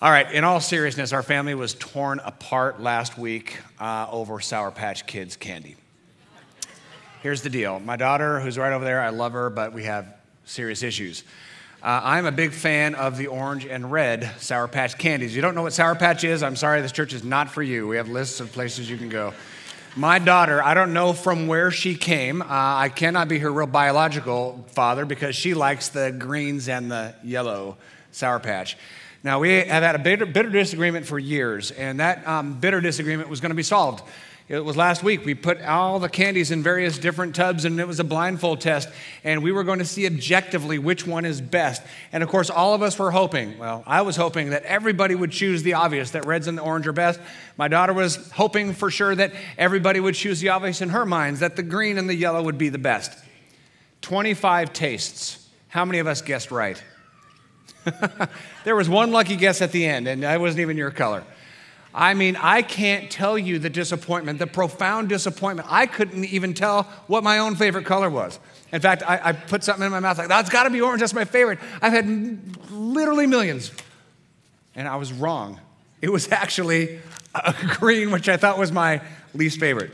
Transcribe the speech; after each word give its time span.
All 0.00 0.12
right, 0.12 0.30
in 0.30 0.44
all 0.44 0.60
seriousness, 0.60 1.12
our 1.12 1.24
family 1.24 1.56
was 1.56 1.74
torn 1.74 2.20
apart 2.24 2.80
last 2.80 3.18
week 3.18 3.58
uh, 3.80 4.06
over 4.08 4.38
Sour 4.38 4.70
Patch 4.70 5.06
Kids 5.06 5.34
candy. 5.34 5.74
Here's 7.20 7.42
the 7.42 7.50
deal 7.50 7.80
my 7.80 7.96
daughter, 7.96 8.38
who's 8.38 8.56
right 8.56 8.72
over 8.72 8.84
there, 8.84 9.00
I 9.00 9.08
love 9.08 9.32
her, 9.32 9.50
but 9.50 9.72
we 9.72 9.82
have 9.84 10.06
serious 10.44 10.84
issues. 10.84 11.24
Uh, 11.82 12.00
I'm 12.04 12.26
a 12.26 12.30
big 12.30 12.52
fan 12.52 12.94
of 12.94 13.16
the 13.16 13.26
orange 13.26 13.66
and 13.66 13.90
red 13.90 14.30
Sour 14.38 14.68
Patch 14.68 14.96
candies. 14.98 15.34
You 15.34 15.42
don't 15.42 15.56
know 15.56 15.62
what 15.62 15.72
Sour 15.72 15.96
Patch 15.96 16.22
is? 16.22 16.44
I'm 16.44 16.54
sorry, 16.54 16.80
this 16.80 16.92
church 16.92 17.12
is 17.12 17.24
not 17.24 17.50
for 17.50 17.64
you. 17.64 17.88
We 17.88 17.96
have 17.96 18.08
lists 18.08 18.38
of 18.38 18.52
places 18.52 18.88
you 18.88 18.98
can 18.98 19.08
go. 19.08 19.34
My 19.96 20.20
daughter, 20.20 20.62
I 20.62 20.74
don't 20.74 20.92
know 20.92 21.12
from 21.12 21.48
where 21.48 21.72
she 21.72 21.96
came. 21.96 22.40
Uh, 22.40 22.46
I 22.48 22.88
cannot 22.88 23.26
be 23.26 23.40
her 23.40 23.52
real 23.52 23.66
biological 23.66 24.64
father 24.68 25.04
because 25.04 25.34
she 25.34 25.54
likes 25.54 25.88
the 25.88 26.12
greens 26.12 26.68
and 26.68 26.88
the 26.88 27.16
yellow 27.24 27.78
Sour 28.12 28.38
Patch. 28.38 28.76
Now, 29.28 29.40
we 29.40 29.50
have 29.50 29.82
had 29.82 29.94
a 29.94 29.98
bitter, 29.98 30.24
bitter 30.24 30.48
disagreement 30.48 31.04
for 31.04 31.18
years, 31.18 31.70
and 31.70 32.00
that 32.00 32.26
um, 32.26 32.58
bitter 32.60 32.80
disagreement 32.80 33.28
was 33.28 33.42
going 33.42 33.50
to 33.50 33.54
be 33.54 33.62
solved. 33.62 34.02
It 34.48 34.64
was 34.64 34.74
last 34.74 35.02
week. 35.02 35.26
We 35.26 35.34
put 35.34 35.60
all 35.60 35.98
the 35.98 36.08
candies 36.08 36.50
in 36.50 36.62
various 36.62 36.96
different 36.96 37.34
tubs, 37.34 37.66
and 37.66 37.78
it 37.78 37.86
was 37.86 38.00
a 38.00 38.04
blindfold 38.04 38.62
test. 38.62 38.88
And 39.24 39.42
we 39.42 39.52
were 39.52 39.64
going 39.64 39.80
to 39.80 39.84
see 39.84 40.06
objectively 40.06 40.78
which 40.78 41.06
one 41.06 41.26
is 41.26 41.42
best. 41.42 41.82
And 42.10 42.22
of 42.22 42.30
course, 42.30 42.48
all 42.48 42.72
of 42.72 42.80
us 42.80 42.98
were 42.98 43.10
hoping, 43.10 43.58
well, 43.58 43.84
I 43.86 44.00
was 44.00 44.16
hoping 44.16 44.48
that 44.48 44.62
everybody 44.62 45.14
would 45.14 45.30
choose 45.30 45.62
the 45.62 45.74
obvious, 45.74 46.12
that 46.12 46.24
reds 46.24 46.46
and 46.46 46.56
the 46.56 46.62
orange 46.62 46.86
are 46.86 46.94
best. 46.94 47.20
My 47.58 47.68
daughter 47.68 47.92
was 47.92 48.30
hoping 48.30 48.72
for 48.72 48.90
sure 48.90 49.14
that 49.14 49.34
everybody 49.58 50.00
would 50.00 50.14
choose 50.14 50.40
the 50.40 50.48
obvious 50.48 50.80
in 50.80 50.88
her 50.88 51.04
minds, 51.04 51.40
that 51.40 51.54
the 51.54 51.62
green 51.62 51.98
and 51.98 52.08
the 52.08 52.16
yellow 52.16 52.42
would 52.42 52.56
be 52.56 52.70
the 52.70 52.78
best. 52.78 53.12
25 54.00 54.72
tastes. 54.72 55.46
How 55.68 55.84
many 55.84 55.98
of 55.98 56.06
us 56.06 56.22
guessed 56.22 56.50
right? 56.50 56.82
there 58.64 58.76
was 58.76 58.88
one 58.88 59.10
lucky 59.10 59.36
guess 59.36 59.60
at 59.62 59.72
the 59.72 59.86
end, 59.86 60.08
and 60.08 60.24
I 60.24 60.38
wasn't 60.38 60.60
even 60.60 60.76
your 60.76 60.90
color. 60.90 61.24
I 61.94 62.14
mean, 62.14 62.36
I 62.36 62.62
can't 62.62 63.10
tell 63.10 63.38
you 63.38 63.58
the 63.58 63.70
disappointment, 63.70 64.38
the 64.38 64.46
profound 64.46 65.08
disappointment. 65.08 65.68
I 65.70 65.86
couldn't 65.86 66.24
even 66.26 66.54
tell 66.54 66.84
what 67.06 67.24
my 67.24 67.38
own 67.38 67.56
favorite 67.56 67.86
color 67.86 68.10
was. 68.10 68.38
In 68.72 68.80
fact, 68.80 69.02
I, 69.02 69.20
I 69.24 69.32
put 69.32 69.64
something 69.64 69.84
in 69.84 69.90
my 69.90 70.00
mouth 70.00 70.18
like, 70.18 70.28
that's 70.28 70.50
got 70.50 70.64
to 70.64 70.70
be 70.70 70.80
orange, 70.80 71.00
that's 71.00 71.14
my 71.14 71.24
favorite. 71.24 71.58
I've 71.80 71.92
had 71.92 72.70
literally 72.70 73.26
millions. 73.26 73.72
And 74.74 74.86
I 74.86 74.96
was 74.96 75.12
wrong. 75.12 75.60
It 76.02 76.10
was 76.10 76.30
actually 76.30 77.00
a 77.34 77.54
green, 77.78 78.10
which 78.10 78.28
I 78.28 78.36
thought 78.36 78.58
was 78.58 78.70
my 78.70 79.00
least 79.34 79.58
favorite. 79.58 79.90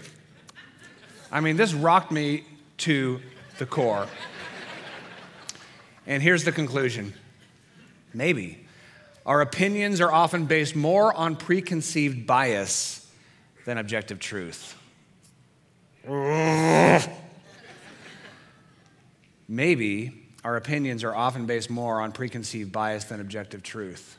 I 1.30 1.40
mean, 1.40 1.56
this 1.56 1.72
rocked 1.72 2.10
me 2.12 2.44
to 2.78 3.20
the 3.58 3.66
core. 3.66 4.08
And 6.06 6.22
here's 6.22 6.44
the 6.44 6.52
conclusion 6.52 7.14
maybe 8.14 8.66
our 9.26 9.40
opinions 9.40 10.00
are 10.00 10.12
often 10.12 10.46
based 10.46 10.76
more 10.76 11.12
on 11.14 11.36
preconceived 11.36 12.26
bias 12.26 13.10
than 13.64 13.78
objective 13.78 14.18
truth. 14.18 14.76
Maybe 19.48 20.28
our 20.44 20.56
opinions 20.56 21.04
are 21.04 21.14
often 21.14 21.46
based 21.46 21.70
more 21.70 22.00
on 22.00 22.12
preconceived 22.12 22.70
bias 22.70 23.04
than 23.04 23.20
objective 23.20 23.62
truth. 23.62 24.18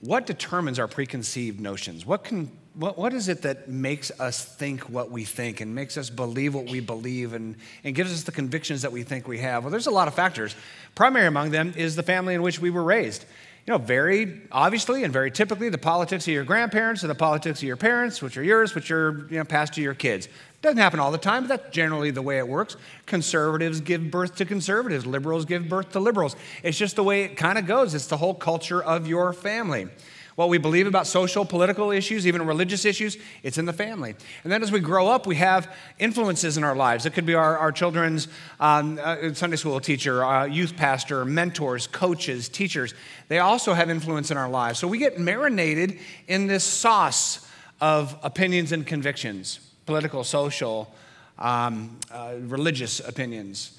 What 0.00 0.26
determines 0.26 0.78
our 0.78 0.88
preconceived 0.88 1.60
notions? 1.60 2.06
What, 2.06 2.24
can, 2.24 2.50
what, 2.74 2.96
what 2.96 3.12
is 3.12 3.28
it 3.28 3.42
that 3.42 3.68
makes 3.68 4.10
us 4.18 4.44
think 4.44 4.88
what 4.88 5.10
we 5.10 5.24
think 5.24 5.60
and 5.60 5.74
makes 5.74 5.96
us 5.96 6.10
believe 6.10 6.54
what 6.54 6.70
we 6.70 6.80
believe 6.80 7.34
and, 7.34 7.56
and 7.84 7.94
gives 7.94 8.12
us 8.12 8.22
the 8.22 8.32
convictions 8.32 8.82
that 8.82 8.92
we 8.92 9.02
think 9.02 9.28
we 9.28 9.38
have? 9.38 9.64
Well, 9.64 9.70
there's 9.70 9.86
a 9.86 9.92
lot 9.92 10.08
of 10.08 10.14
factors. 10.14 10.54
Primary 10.94 11.26
among 11.26 11.50
them 11.50 11.74
is 11.76 11.96
the 11.96 12.02
family 12.02 12.34
in 12.34 12.42
which 12.42 12.60
we 12.60 12.70
were 12.70 12.82
raised. 12.82 13.24
You 13.66 13.72
know, 13.72 13.78
very 13.78 14.40
obviously 14.50 15.04
and 15.04 15.12
very 15.12 15.30
typically, 15.30 15.68
the 15.68 15.78
politics 15.78 16.26
of 16.26 16.32
your 16.32 16.44
grandparents 16.44 17.02
and 17.02 17.10
the 17.10 17.14
politics 17.14 17.60
of 17.60 17.64
your 17.64 17.76
parents, 17.76 18.20
which 18.20 18.36
are 18.36 18.42
yours, 18.42 18.74
which 18.74 18.90
are 18.90 19.26
you 19.30 19.38
know, 19.38 19.44
passed 19.44 19.74
to 19.74 19.82
your 19.82 19.94
kids. 19.94 20.28
Doesn't 20.62 20.78
happen 20.78 20.98
all 20.98 21.12
the 21.12 21.18
time, 21.18 21.46
but 21.46 21.48
that's 21.48 21.74
generally 21.74 22.10
the 22.10 22.22
way 22.22 22.38
it 22.38 22.48
works. 22.48 22.76
Conservatives 23.06 23.80
give 23.80 24.10
birth 24.10 24.34
to 24.36 24.44
conservatives, 24.44 25.06
liberals 25.06 25.44
give 25.44 25.68
birth 25.68 25.92
to 25.92 26.00
liberals. 26.00 26.34
It's 26.64 26.78
just 26.78 26.96
the 26.96 27.04
way 27.04 27.22
it 27.22 27.36
kind 27.36 27.56
of 27.56 27.66
goes. 27.66 27.94
It's 27.94 28.06
the 28.06 28.16
whole 28.16 28.34
culture 28.34 28.82
of 28.82 29.06
your 29.06 29.32
family. 29.32 29.88
What 30.34 30.48
we 30.48 30.58
believe 30.58 30.86
about 30.86 31.06
social, 31.06 31.44
political 31.44 31.90
issues, 31.90 32.26
even 32.26 32.46
religious 32.46 32.84
issues, 32.84 33.18
it's 33.42 33.58
in 33.58 33.66
the 33.66 33.72
family. 33.72 34.14
And 34.44 34.52
then 34.52 34.62
as 34.62 34.72
we 34.72 34.80
grow 34.80 35.08
up, 35.08 35.26
we 35.26 35.36
have 35.36 35.70
influences 35.98 36.56
in 36.56 36.64
our 36.64 36.74
lives. 36.74 37.04
It 37.04 37.12
could 37.12 37.26
be 37.26 37.34
our, 37.34 37.58
our 37.58 37.70
children's 37.70 38.28
um, 38.58 38.98
uh, 39.02 39.34
Sunday 39.34 39.56
school 39.56 39.78
teacher, 39.78 40.24
uh, 40.24 40.44
youth 40.46 40.76
pastor, 40.76 41.24
mentors, 41.26 41.86
coaches, 41.86 42.48
teachers. 42.48 42.94
They 43.28 43.40
also 43.40 43.74
have 43.74 43.90
influence 43.90 44.30
in 44.30 44.38
our 44.38 44.48
lives. 44.48 44.78
So 44.78 44.88
we 44.88 44.98
get 44.98 45.18
marinated 45.18 45.98
in 46.28 46.46
this 46.46 46.64
sauce 46.64 47.46
of 47.80 48.16
opinions 48.22 48.72
and 48.72 48.86
convictions 48.86 49.60
political, 49.84 50.22
social, 50.22 50.94
um, 51.38 51.98
uh, 52.10 52.34
religious 52.42 53.00
opinions. 53.00 53.78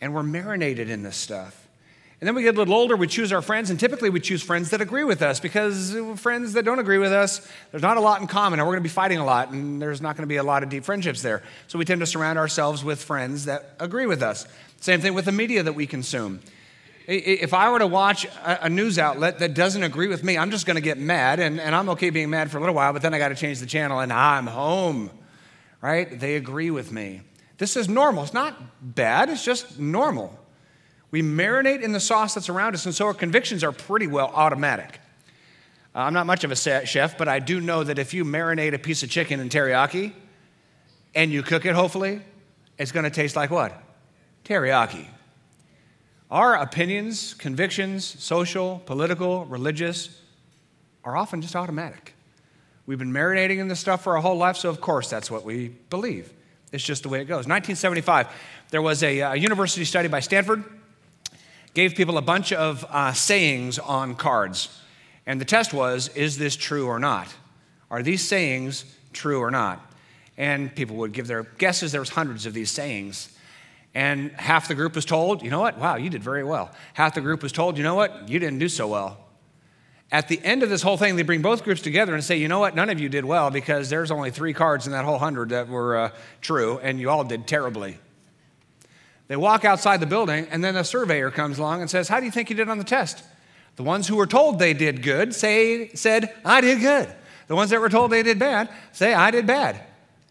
And 0.00 0.12
we're 0.12 0.24
marinated 0.24 0.90
in 0.90 1.02
this 1.02 1.16
stuff. 1.16 1.63
And 2.20 2.28
then 2.28 2.34
we 2.34 2.42
get 2.42 2.54
a 2.54 2.58
little 2.58 2.74
older, 2.74 2.96
we 2.96 3.08
choose 3.08 3.32
our 3.32 3.42
friends, 3.42 3.70
and 3.70 3.78
typically 3.78 4.08
we 4.08 4.20
choose 4.20 4.42
friends 4.42 4.70
that 4.70 4.80
agree 4.80 5.04
with 5.04 5.20
us 5.20 5.40
because 5.40 5.96
friends 6.16 6.52
that 6.52 6.64
don't 6.64 6.78
agree 6.78 6.98
with 6.98 7.12
us, 7.12 7.46
there's 7.70 7.82
not 7.82 7.96
a 7.96 8.00
lot 8.00 8.20
in 8.20 8.28
common, 8.28 8.60
and 8.60 8.66
we're 8.66 8.74
going 8.74 8.82
to 8.82 8.88
be 8.88 8.92
fighting 8.92 9.18
a 9.18 9.24
lot, 9.24 9.50
and 9.50 9.82
there's 9.82 10.00
not 10.00 10.16
going 10.16 10.22
to 10.22 10.28
be 10.28 10.36
a 10.36 10.42
lot 10.42 10.62
of 10.62 10.68
deep 10.68 10.84
friendships 10.84 11.22
there. 11.22 11.42
So 11.66 11.78
we 11.78 11.84
tend 11.84 12.00
to 12.00 12.06
surround 12.06 12.38
ourselves 12.38 12.84
with 12.84 13.02
friends 13.02 13.46
that 13.46 13.74
agree 13.80 14.06
with 14.06 14.22
us. 14.22 14.46
Same 14.80 15.00
thing 15.00 15.12
with 15.12 15.24
the 15.24 15.32
media 15.32 15.64
that 15.64 15.74
we 15.74 15.86
consume. 15.86 16.40
If 17.06 17.52
I 17.52 17.70
were 17.70 17.80
to 17.80 17.86
watch 17.86 18.26
a 18.44 18.70
news 18.70 18.98
outlet 18.98 19.40
that 19.40 19.52
doesn't 19.52 19.82
agree 19.82 20.08
with 20.08 20.24
me, 20.24 20.38
I'm 20.38 20.50
just 20.50 20.64
going 20.64 20.76
to 20.76 20.80
get 20.80 20.96
mad, 20.96 21.40
and, 21.40 21.60
and 21.60 21.74
I'm 21.74 21.90
okay 21.90 22.10
being 22.10 22.30
mad 22.30 22.50
for 22.50 22.56
a 22.56 22.60
little 22.60 22.74
while, 22.74 22.92
but 22.92 23.02
then 23.02 23.12
I 23.12 23.18
got 23.18 23.28
to 23.28 23.34
change 23.34 23.58
the 23.58 23.66
channel, 23.66 23.98
and 23.98 24.12
I'm 24.12 24.46
home, 24.46 25.10
right? 25.82 26.18
They 26.18 26.36
agree 26.36 26.70
with 26.70 26.92
me. 26.92 27.22
This 27.58 27.76
is 27.76 27.88
normal. 27.88 28.22
It's 28.22 28.32
not 28.32 28.56
bad, 28.80 29.28
it's 29.28 29.44
just 29.44 29.78
normal. 29.78 30.38
We 31.14 31.22
marinate 31.22 31.82
in 31.82 31.92
the 31.92 32.00
sauce 32.00 32.34
that's 32.34 32.48
around 32.48 32.74
us, 32.74 32.86
and 32.86 32.92
so 32.92 33.06
our 33.06 33.14
convictions 33.14 33.62
are 33.62 33.70
pretty 33.70 34.08
well 34.08 34.32
automatic. 34.34 34.98
Uh, 35.94 36.00
I'm 36.00 36.12
not 36.12 36.26
much 36.26 36.42
of 36.42 36.50
a 36.50 36.56
chef, 36.56 37.16
but 37.16 37.28
I 37.28 37.38
do 37.38 37.60
know 37.60 37.84
that 37.84 38.00
if 38.00 38.12
you 38.14 38.24
marinate 38.24 38.74
a 38.74 38.80
piece 38.80 39.04
of 39.04 39.10
chicken 39.10 39.38
in 39.38 39.48
teriyaki 39.48 40.12
and 41.14 41.30
you 41.30 41.44
cook 41.44 41.66
it, 41.66 41.76
hopefully, 41.76 42.20
it's 42.78 42.90
going 42.90 43.04
to 43.04 43.10
taste 43.10 43.36
like 43.36 43.52
what? 43.52 43.80
Teriyaki. 44.44 45.06
Our 46.32 46.56
opinions, 46.56 47.34
convictions, 47.34 48.04
social, 48.04 48.82
political, 48.84 49.44
religious, 49.44 50.20
are 51.04 51.16
often 51.16 51.40
just 51.40 51.54
automatic. 51.54 52.16
We've 52.86 52.98
been 52.98 53.12
marinating 53.12 53.58
in 53.58 53.68
this 53.68 53.78
stuff 53.78 54.02
for 54.02 54.16
our 54.16 54.20
whole 54.20 54.36
life, 54.36 54.56
so 54.56 54.68
of 54.68 54.80
course 54.80 55.08
that's 55.10 55.30
what 55.30 55.44
we 55.44 55.68
believe. 55.90 56.32
It's 56.72 56.82
just 56.82 57.04
the 57.04 57.08
way 57.08 57.20
it 57.20 57.26
goes. 57.26 57.46
1975, 57.46 58.26
there 58.70 58.82
was 58.82 59.04
a, 59.04 59.20
a 59.20 59.30
uh, 59.30 59.34
university 59.34 59.84
study 59.84 60.08
by 60.08 60.18
Stanford 60.18 60.64
gave 61.74 61.94
people 61.94 62.16
a 62.16 62.22
bunch 62.22 62.52
of 62.52 62.84
uh, 62.88 63.12
sayings 63.12 63.78
on 63.78 64.14
cards. 64.14 64.80
And 65.26 65.40
the 65.40 65.44
test 65.44 65.74
was 65.74 66.08
is 66.08 66.38
this 66.38 66.56
true 66.56 66.86
or 66.86 66.98
not? 66.98 67.34
Are 67.90 68.02
these 68.02 68.22
sayings 68.22 68.84
true 69.12 69.40
or 69.40 69.50
not? 69.50 69.80
And 70.36 70.74
people 70.74 70.96
would 70.96 71.12
give 71.12 71.26
their 71.26 71.42
guesses. 71.42 71.92
There 71.92 72.00
was 72.00 72.10
hundreds 72.10 72.46
of 72.46 72.54
these 72.54 72.70
sayings. 72.70 73.36
And 73.94 74.32
half 74.32 74.66
the 74.66 74.74
group 74.74 74.96
was 74.96 75.04
told, 75.04 75.42
you 75.42 75.50
know 75.50 75.60
what? 75.60 75.78
Wow, 75.78 75.96
you 75.96 76.10
did 76.10 76.22
very 76.22 76.42
well. 76.42 76.72
Half 76.94 77.14
the 77.14 77.20
group 77.20 77.42
was 77.42 77.52
told, 77.52 77.76
you 77.76 77.84
know 77.84 77.94
what? 77.94 78.28
You 78.28 78.40
didn't 78.40 78.58
do 78.58 78.68
so 78.68 78.88
well. 78.88 79.18
At 80.10 80.28
the 80.28 80.40
end 80.44 80.62
of 80.62 80.68
this 80.68 80.82
whole 80.82 80.96
thing, 80.96 81.16
they 81.16 81.22
bring 81.22 81.42
both 81.42 81.64
groups 81.64 81.80
together 81.80 82.14
and 82.14 82.22
say, 82.22 82.36
you 82.36 82.48
know 82.48 82.58
what? 82.58 82.74
None 82.74 82.90
of 82.90 83.00
you 83.00 83.08
did 83.08 83.24
well 83.24 83.50
because 83.50 83.88
there's 83.90 84.10
only 84.10 84.30
three 84.30 84.52
cards 84.52 84.86
in 84.86 84.92
that 84.92 85.04
whole 85.04 85.18
hundred 85.18 85.50
that 85.50 85.68
were 85.68 85.96
uh, 85.96 86.10
true, 86.40 86.78
and 86.82 87.00
you 87.00 87.10
all 87.10 87.24
did 87.24 87.46
terribly. 87.46 87.98
They 89.26 89.36
walk 89.36 89.64
outside 89.64 90.00
the 90.00 90.06
building, 90.06 90.46
and 90.50 90.62
then 90.62 90.76
a 90.76 90.84
surveyor 90.84 91.30
comes 91.30 91.58
along 91.58 91.80
and 91.80 91.90
says, 91.90 92.08
How 92.08 92.20
do 92.20 92.26
you 92.26 92.32
think 92.32 92.50
you 92.50 92.56
did 92.56 92.68
on 92.68 92.78
the 92.78 92.84
test? 92.84 93.22
The 93.76 93.82
ones 93.82 94.06
who 94.06 94.16
were 94.16 94.26
told 94.26 94.58
they 94.58 94.74
did 94.74 95.02
good 95.02 95.34
say, 95.34 95.88
said, 95.94 96.32
I 96.44 96.60
did 96.60 96.80
good. 96.80 97.12
The 97.46 97.56
ones 97.56 97.70
that 97.70 97.80
were 97.80 97.88
told 97.88 98.10
they 98.10 98.22
did 98.22 98.38
bad 98.38 98.70
say, 98.92 99.14
I 99.14 99.30
did 99.30 99.46
bad. 99.46 99.80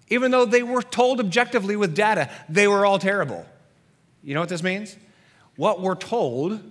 Even 0.10 0.32
though 0.32 0.46
they 0.46 0.64
were 0.64 0.82
told 0.82 1.20
objectively 1.20 1.76
with 1.76 1.96
data, 1.96 2.30
they 2.48 2.68
were 2.68 2.86
all 2.86 3.00
terrible. 3.00 3.46
You 4.24 4.34
know 4.34 4.40
what 4.40 4.50
this 4.50 4.64
means? 4.64 4.96
What 5.56 5.82
we're 5.82 5.96
told 5.96 6.62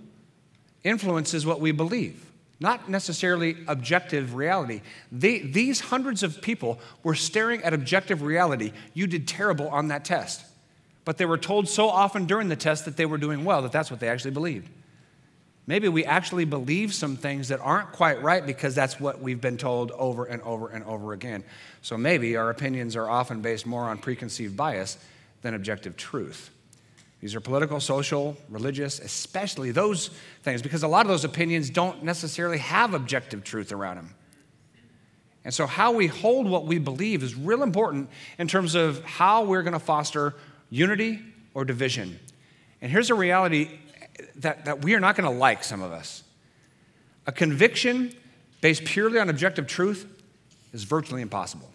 influences 0.82 1.44
what 1.46 1.60
we 1.60 1.72
believe, 1.72 2.24
not 2.58 2.88
necessarily 2.88 3.56
objective 3.68 4.34
reality. 4.34 4.80
These 5.10 5.80
hundreds 5.80 6.22
of 6.22 6.40
people 6.40 6.80
were 7.02 7.14
staring 7.14 7.62
at 7.62 7.74
objective 7.74 8.22
reality. 8.22 8.72
You 8.94 9.06
did 9.06 9.28
terrible 9.28 9.68
on 9.68 9.88
that 9.88 10.04
test. 10.04 10.44
But 11.04 11.18
they 11.18 11.24
were 11.24 11.38
told 11.38 11.68
so 11.68 11.88
often 11.88 12.26
during 12.26 12.48
the 12.48 12.56
test 12.56 12.84
that 12.84 12.96
they 12.96 13.06
were 13.06 13.18
doing 13.18 13.44
well 13.44 13.62
that 13.62 13.72
that's 13.72 13.90
what 13.90 14.00
they 14.00 14.08
actually 14.08 14.30
believed. 14.30 14.68
Maybe 15.66 15.88
we 15.88 16.04
actually 16.04 16.44
believe 16.44 16.92
some 16.92 17.16
things 17.16 17.48
that 17.48 17.60
aren't 17.60 17.92
quite 17.92 18.20
right 18.22 18.44
because 18.44 18.74
that's 18.74 18.98
what 18.98 19.20
we've 19.20 19.40
been 19.40 19.56
told 19.56 19.92
over 19.92 20.24
and 20.24 20.42
over 20.42 20.68
and 20.68 20.84
over 20.84 21.12
again. 21.12 21.44
So 21.82 21.96
maybe 21.96 22.36
our 22.36 22.50
opinions 22.50 22.96
are 22.96 23.08
often 23.08 23.42
based 23.42 23.64
more 23.64 23.84
on 23.84 23.98
preconceived 23.98 24.56
bias 24.56 24.98
than 25.42 25.54
objective 25.54 25.96
truth. 25.96 26.50
These 27.20 27.36
are 27.36 27.40
political, 27.40 27.78
social, 27.78 28.36
religious, 28.48 28.98
especially 28.98 29.70
those 29.70 30.08
things, 30.42 30.60
because 30.60 30.82
a 30.82 30.88
lot 30.88 31.06
of 31.06 31.08
those 31.08 31.24
opinions 31.24 31.70
don't 31.70 32.02
necessarily 32.02 32.58
have 32.58 32.94
objective 32.94 33.44
truth 33.44 33.70
around 33.70 33.96
them. 33.96 34.14
And 35.44 35.54
so, 35.54 35.66
how 35.66 35.92
we 35.92 36.08
hold 36.08 36.48
what 36.48 36.66
we 36.66 36.78
believe 36.78 37.22
is 37.22 37.36
real 37.36 37.62
important 37.62 38.10
in 38.38 38.48
terms 38.48 38.74
of 38.74 39.04
how 39.04 39.44
we're 39.44 39.62
going 39.62 39.72
to 39.72 39.78
foster 39.78 40.34
unity 40.72 41.20
or 41.52 41.66
division. 41.66 42.18
And 42.80 42.90
here's 42.90 43.10
a 43.10 43.14
reality 43.14 43.78
that, 44.36 44.64
that 44.64 44.82
we 44.82 44.94
are 44.94 45.00
not 45.00 45.16
going 45.16 45.30
to 45.30 45.38
like, 45.38 45.62
some 45.62 45.82
of 45.82 45.92
us. 45.92 46.24
A 47.26 47.32
conviction 47.32 48.12
based 48.62 48.84
purely 48.86 49.18
on 49.18 49.28
objective 49.28 49.66
truth 49.66 50.06
is 50.72 50.84
virtually 50.84 51.20
impossible. 51.20 51.70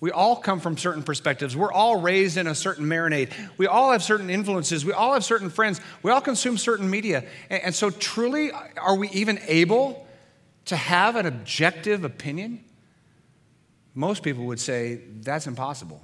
We 0.00 0.10
all 0.10 0.34
come 0.34 0.58
from 0.58 0.76
certain 0.76 1.04
perspectives. 1.04 1.56
We're 1.56 1.72
all 1.72 2.00
raised 2.00 2.36
in 2.36 2.48
a 2.48 2.54
certain 2.56 2.86
marinade. 2.86 3.32
We 3.56 3.68
all 3.68 3.92
have 3.92 4.02
certain 4.02 4.28
influences. 4.28 4.84
We 4.84 4.92
all 4.92 5.14
have 5.14 5.24
certain 5.24 5.48
friends. 5.48 5.80
We 6.02 6.10
all 6.10 6.20
consume 6.20 6.58
certain 6.58 6.90
media. 6.90 7.24
And, 7.48 7.74
so, 7.74 7.90
truly, 7.90 8.50
are 8.50 8.96
we 8.96 9.08
even 9.10 9.38
able 9.46 10.06
to 10.66 10.76
have 10.76 11.14
an 11.14 11.24
objective 11.24 12.04
opinion? 12.04 12.64
Most 13.94 14.22
people 14.22 14.44
would 14.46 14.60
say 14.60 15.00
that's 15.20 15.46
impossible. 15.46 16.02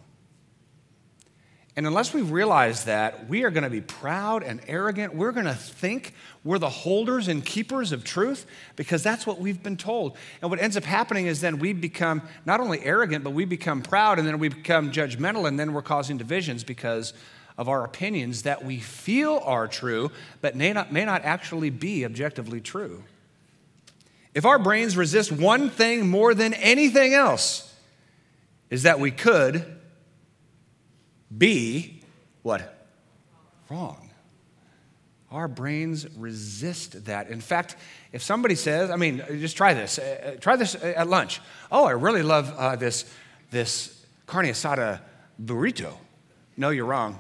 And 1.75 1.87
unless 1.87 2.13
we 2.13 2.21
realize 2.21 2.85
that, 2.85 3.31
we 3.31 3.45
are 3.45 3.51
going 3.51 3.65
to 3.65 3.71
be 3.71 3.81
proud 3.81 4.43
and 4.43 4.61
arrogant. 4.69 5.15
We're 5.15 5.33
going 5.33 5.47
to 5.47 5.55
think 5.55 6.15
we're 6.45 6.59
the 6.59 6.69
holders 6.69 7.29
and 7.29 7.43
keepers 7.43 7.93
of 7.93 8.05
truth 8.05 8.45
because 8.77 9.03
that's 9.03 9.27
what 9.27 9.41
we've 9.41 9.63
been 9.63 9.79
told. 9.79 10.17
And 10.43 10.51
what 10.51 10.61
ends 10.61 10.77
up 10.77 10.85
happening 10.85 11.27
is 11.27 11.41
then 11.41 11.59
we 11.59 11.73
become 11.73 12.21
not 12.45 12.61
only 12.61 12.85
arrogant, 12.85 13.25
but 13.25 13.31
we 13.31 13.47
become 13.47 13.81
proud 13.81 14.19
and 14.19 14.29
then 14.29 14.39
we 14.39 14.49
become 14.49 14.93
judgmental 14.93 15.49
and 15.49 15.59
then 15.59 15.73
we're 15.73 15.81
causing 15.81 16.19
divisions 16.19 16.63
because 16.63 17.15
of 17.57 17.71
our 17.71 17.85
opinions 17.85 18.43
that 18.43 18.65
we 18.65 18.79
feel 18.79 19.41
are 19.45 19.67
true, 19.67 20.11
but 20.43 20.55
may 20.55 20.75
not, 20.75 20.93
may 20.93 21.07
not 21.07 21.23
actually 21.23 21.71
be 21.71 22.05
objectively 22.05 22.61
true. 22.61 23.03
If 24.35 24.45
our 24.45 24.59
brains 24.59 24.97
resist 24.97 25.33
one 25.33 25.71
thing 25.71 26.07
more 26.07 26.35
than 26.35 26.53
anything 26.55 27.15
else, 27.15 27.75
is 28.69 28.83
that 28.85 29.01
we 29.01 29.11
could 29.11 29.81
be 31.37 32.03
what? 32.43 32.87
Wrong. 33.71 34.11
Our 35.31 35.49
brains 35.49 36.07
resist 36.17 37.07
that. 37.07 37.31
In 37.31 37.41
fact, 37.41 37.77
if 38.13 38.23
somebody 38.23 38.55
says, 38.55 38.91
I 38.91 38.97
mean, 38.97 39.25
just 39.41 39.57
try 39.57 39.73
this. 39.73 39.99
Uh, 39.99 40.35
uh 40.35 40.41
try 40.41 40.57
this 40.57 40.75
at 40.75 41.09
lunch. 41.09 41.41
Oh, 41.71 41.87
I 41.87 41.93
really 41.93 42.23
love 42.23 42.53
uh, 42.57 42.77
this, 42.77 43.11
this 43.51 44.05
carne 44.27 44.47
asada 44.47 45.01
burrito. 45.43 45.95
No, 46.57 46.69
you're 46.69 46.85
wrong. 46.85 47.19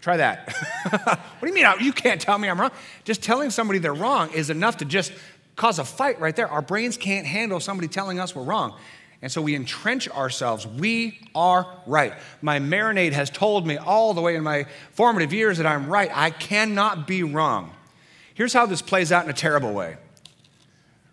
Try 0.00 0.16
that. 0.16 0.52
what 0.90 1.40
do 1.42 1.46
you 1.46 1.54
mean? 1.54 1.66
You 1.80 1.92
can't 1.92 2.20
tell 2.20 2.38
me 2.38 2.48
I'm 2.48 2.60
wrong. 2.60 2.72
Just 3.04 3.22
telling 3.22 3.50
somebody 3.50 3.78
they're 3.78 3.94
wrong 3.94 4.32
is 4.32 4.48
enough 4.48 4.78
to 4.78 4.84
just 4.84 5.12
cause 5.54 5.78
a 5.78 5.84
fight 5.84 6.20
right 6.20 6.34
there. 6.34 6.48
Our 6.48 6.62
brains 6.62 6.96
can't 6.96 7.26
handle 7.26 7.60
somebody 7.60 7.88
telling 7.88 8.18
us 8.18 8.34
we're 8.34 8.42
wrong. 8.42 8.76
And 9.22 9.30
so 9.30 9.40
we 9.40 9.54
entrench 9.54 10.08
ourselves. 10.08 10.66
We 10.66 11.20
are 11.34 11.66
right. 11.86 12.12
My 12.42 12.58
marinade 12.58 13.12
has 13.12 13.30
told 13.30 13.66
me 13.66 13.76
all 13.76 14.14
the 14.14 14.20
way 14.20 14.34
in 14.34 14.42
my 14.42 14.66
formative 14.90 15.32
years 15.32 15.58
that 15.58 15.66
I'm 15.66 15.88
right. 15.88 16.10
I 16.12 16.30
cannot 16.30 17.06
be 17.06 17.22
wrong. 17.22 17.70
Here's 18.34 18.52
how 18.52 18.66
this 18.66 18.82
plays 18.82 19.12
out 19.12 19.24
in 19.24 19.30
a 19.30 19.34
terrible 19.34 19.72
way 19.72 19.96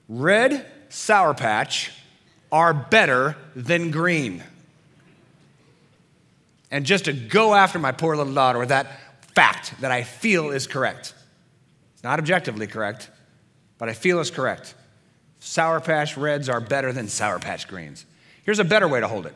red 0.08 0.66
Sour 0.90 1.36
Patch 1.36 1.92
are 2.52 2.74
better 2.74 3.38
than 3.56 3.92
green. 3.92 4.44
And 6.72 6.86
just 6.86 7.06
to 7.06 7.14
go 7.14 7.54
after 7.54 7.78
my 7.78 7.92
poor 7.92 8.16
little 8.16 8.34
daughter 8.34 8.58
with 8.58 8.70
that 8.70 8.88
fact 9.36 9.80
that 9.82 9.92
I 9.92 10.04
feel 10.04 10.50
is 10.50 10.66
correct. 10.66 11.14
It's 11.94 12.04
not 12.04 12.18
objectively 12.18 12.66
correct, 12.66 13.10
but 13.78 13.88
I 13.88 13.94
feel 13.94 14.20
is 14.20 14.32
correct. 14.32 14.74
Sour 15.40 15.80
Patch 15.80 16.18
Reds 16.18 16.50
are 16.50 16.60
better 16.60 16.92
than 16.92 17.08
Sour 17.08 17.40
Patch 17.40 17.68
Greens. 17.68 18.06
Here's 18.44 18.60
a 18.60 18.64
better 18.64 18.88
way 18.88 19.00
to 19.00 19.08
hold 19.08 19.26
it. 19.26 19.36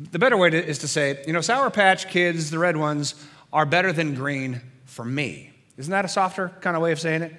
The 0.00 0.18
better 0.18 0.36
way 0.36 0.50
to, 0.50 0.64
is 0.64 0.78
to 0.78 0.88
say, 0.88 1.22
you 1.26 1.32
know, 1.32 1.40
Sour 1.40 1.70
Patch 1.70 2.08
Kids, 2.08 2.50
the 2.50 2.58
red 2.58 2.76
ones, 2.76 3.14
are 3.52 3.66
better 3.66 3.92
than 3.92 4.14
green 4.14 4.60
for 4.86 5.04
me. 5.04 5.52
Isn't 5.76 5.90
that 5.90 6.04
a 6.04 6.08
softer 6.08 6.50
kind 6.60 6.76
of 6.76 6.82
way 6.82 6.92
of 6.92 7.00
saying 7.00 7.22
it? 7.22 7.34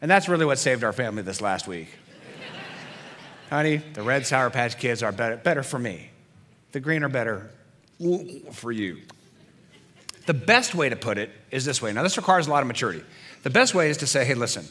And 0.00 0.10
that's 0.10 0.28
really 0.28 0.44
what 0.44 0.58
saved 0.58 0.84
our 0.84 0.92
family 0.92 1.22
this 1.22 1.40
last 1.40 1.66
week. 1.66 1.88
Honey, 3.50 3.78
the 3.78 4.02
red 4.02 4.26
Sour 4.26 4.50
Patch 4.50 4.78
Kids 4.78 5.02
are 5.02 5.12
better, 5.12 5.36
better 5.36 5.62
for 5.62 5.78
me. 5.78 6.10
The 6.72 6.80
green 6.80 7.02
are 7.02 7.08
better 7.08 7.50
for 8.52 8.70
you. 8.72 8.98
The 10.26 10.34
best 10.34 10.74
way 10.74 10.88
to 10.88 10.96
put 10.96 11.18
it 11.18 11.30
is 11.50 11.64
this 11.64 11.80
way. 11.80 11.92
Now, 11.92 12.02
this 12.02 12.16
requires 12.16 12.46
a 12.46 12.50
lot 12.50 12.62
of 12.62 12.66
maturity. 12.66 13.02
The 13.42 13.50
best 13.50 13.74
way 13.74 13.88
is 13.88 13.96
to 13.98 14.06
say, 14.06 14.24
hey, 14.24 14.34
listen, 14.34 14.66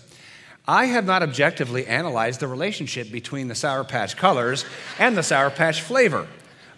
I 0.67 0.85
have 0.85 1.05
not 1.05 1.23
objectively 1.23 1.87
analyzed 1.87 2.41
the 2.41 2.47
relationship 2.47 3.09
between 3.11 3.47
the 3.47 3.55
Sour 3.55 3.85
Patch 3.85 4.17
colors 4.17 4.65
and 4.99 5.15
the 5.15 5.23
Sour 5.23 5.49
Patch 5.49 5.81
flavor. 5.81 6.27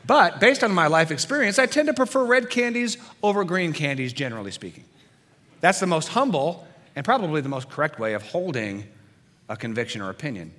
But 0.06 0.40
based 0.40 0.64
on 0.64 0.72
my 0.72 0.88
life 0.88 1.12
experience, 1.12 1.58
I 1.58 1.66
tend 1.66 1.88
to 1.88 1.94
prefer 1.94 2.24
red 2.24 2.50
candies 2.50 2.98
over 3.24 3.44
green 3.44 3.74
candies, 3.74 4.14
generally 4.14 4.52
speaking. 4.52 4.86
That's 5.60 5.80
the 5.80 5.88
most 5.88 6.10
humble 6.10 6.68
and 6.96 7.04
probably 7.04 7.42
the 7.42 7.50
most 7.50 7.70
correct 7.70 8.00
way 8.00 8.14
of 8.14 8.24
holding 8.24 8.86
a 9.50 9.58
conviction 9.58 10.02
or 10.02 10.10
opinion. 10.10 10.54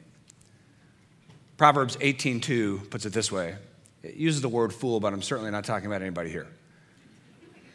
Proverbs 1.56 1.96
18:2 2.00 2.90
puts 2.90 3.06
it 3.06 3.12
this 3.12 3.30
way. 3.30 3.56
It 4.02 4.14
uses 4.14 4.40
the 4.40 4.48
word 4.48 4.72
fool, 4.72 4.98
but 4.98 5.12
I'm 5.12 5.22
certainly 5.22 5.50
not 5.50 5.64
talking 5.64 5.86
about 5.86 6.00
anybody 6.00 6.30
here. 6.30 6.46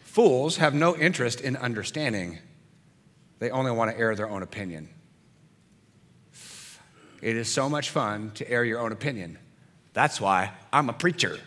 Fools 0.03 0.57
have 0.57 0.73
no 0.73 0.95
interest 0.95 1.39
in 1.41 1.55
understanding. 1.55 2.39
They 3.39 3.51
only 3.51 3.71
want 3.71 3.91
to 3.91 3.97
air 3.97 4.15
their 4.15 4.29
own 4.29 4.43
opinion. 4.43 4.89
It 7.25 7.38
is 7.38 7.51
so 7.51 7.68
much 7.68 7.89
fun 7.89 8.30
to 8.36 8.48
air 8.48 8.63
your 8.63 8.80
own 8.80 8.92
opinion. 8.92 9.39
That's 9.94 10.22
why 10.22 10.51
I'm 10.72 10.89
a 10.89 10.94
preacher. 10.94 11.39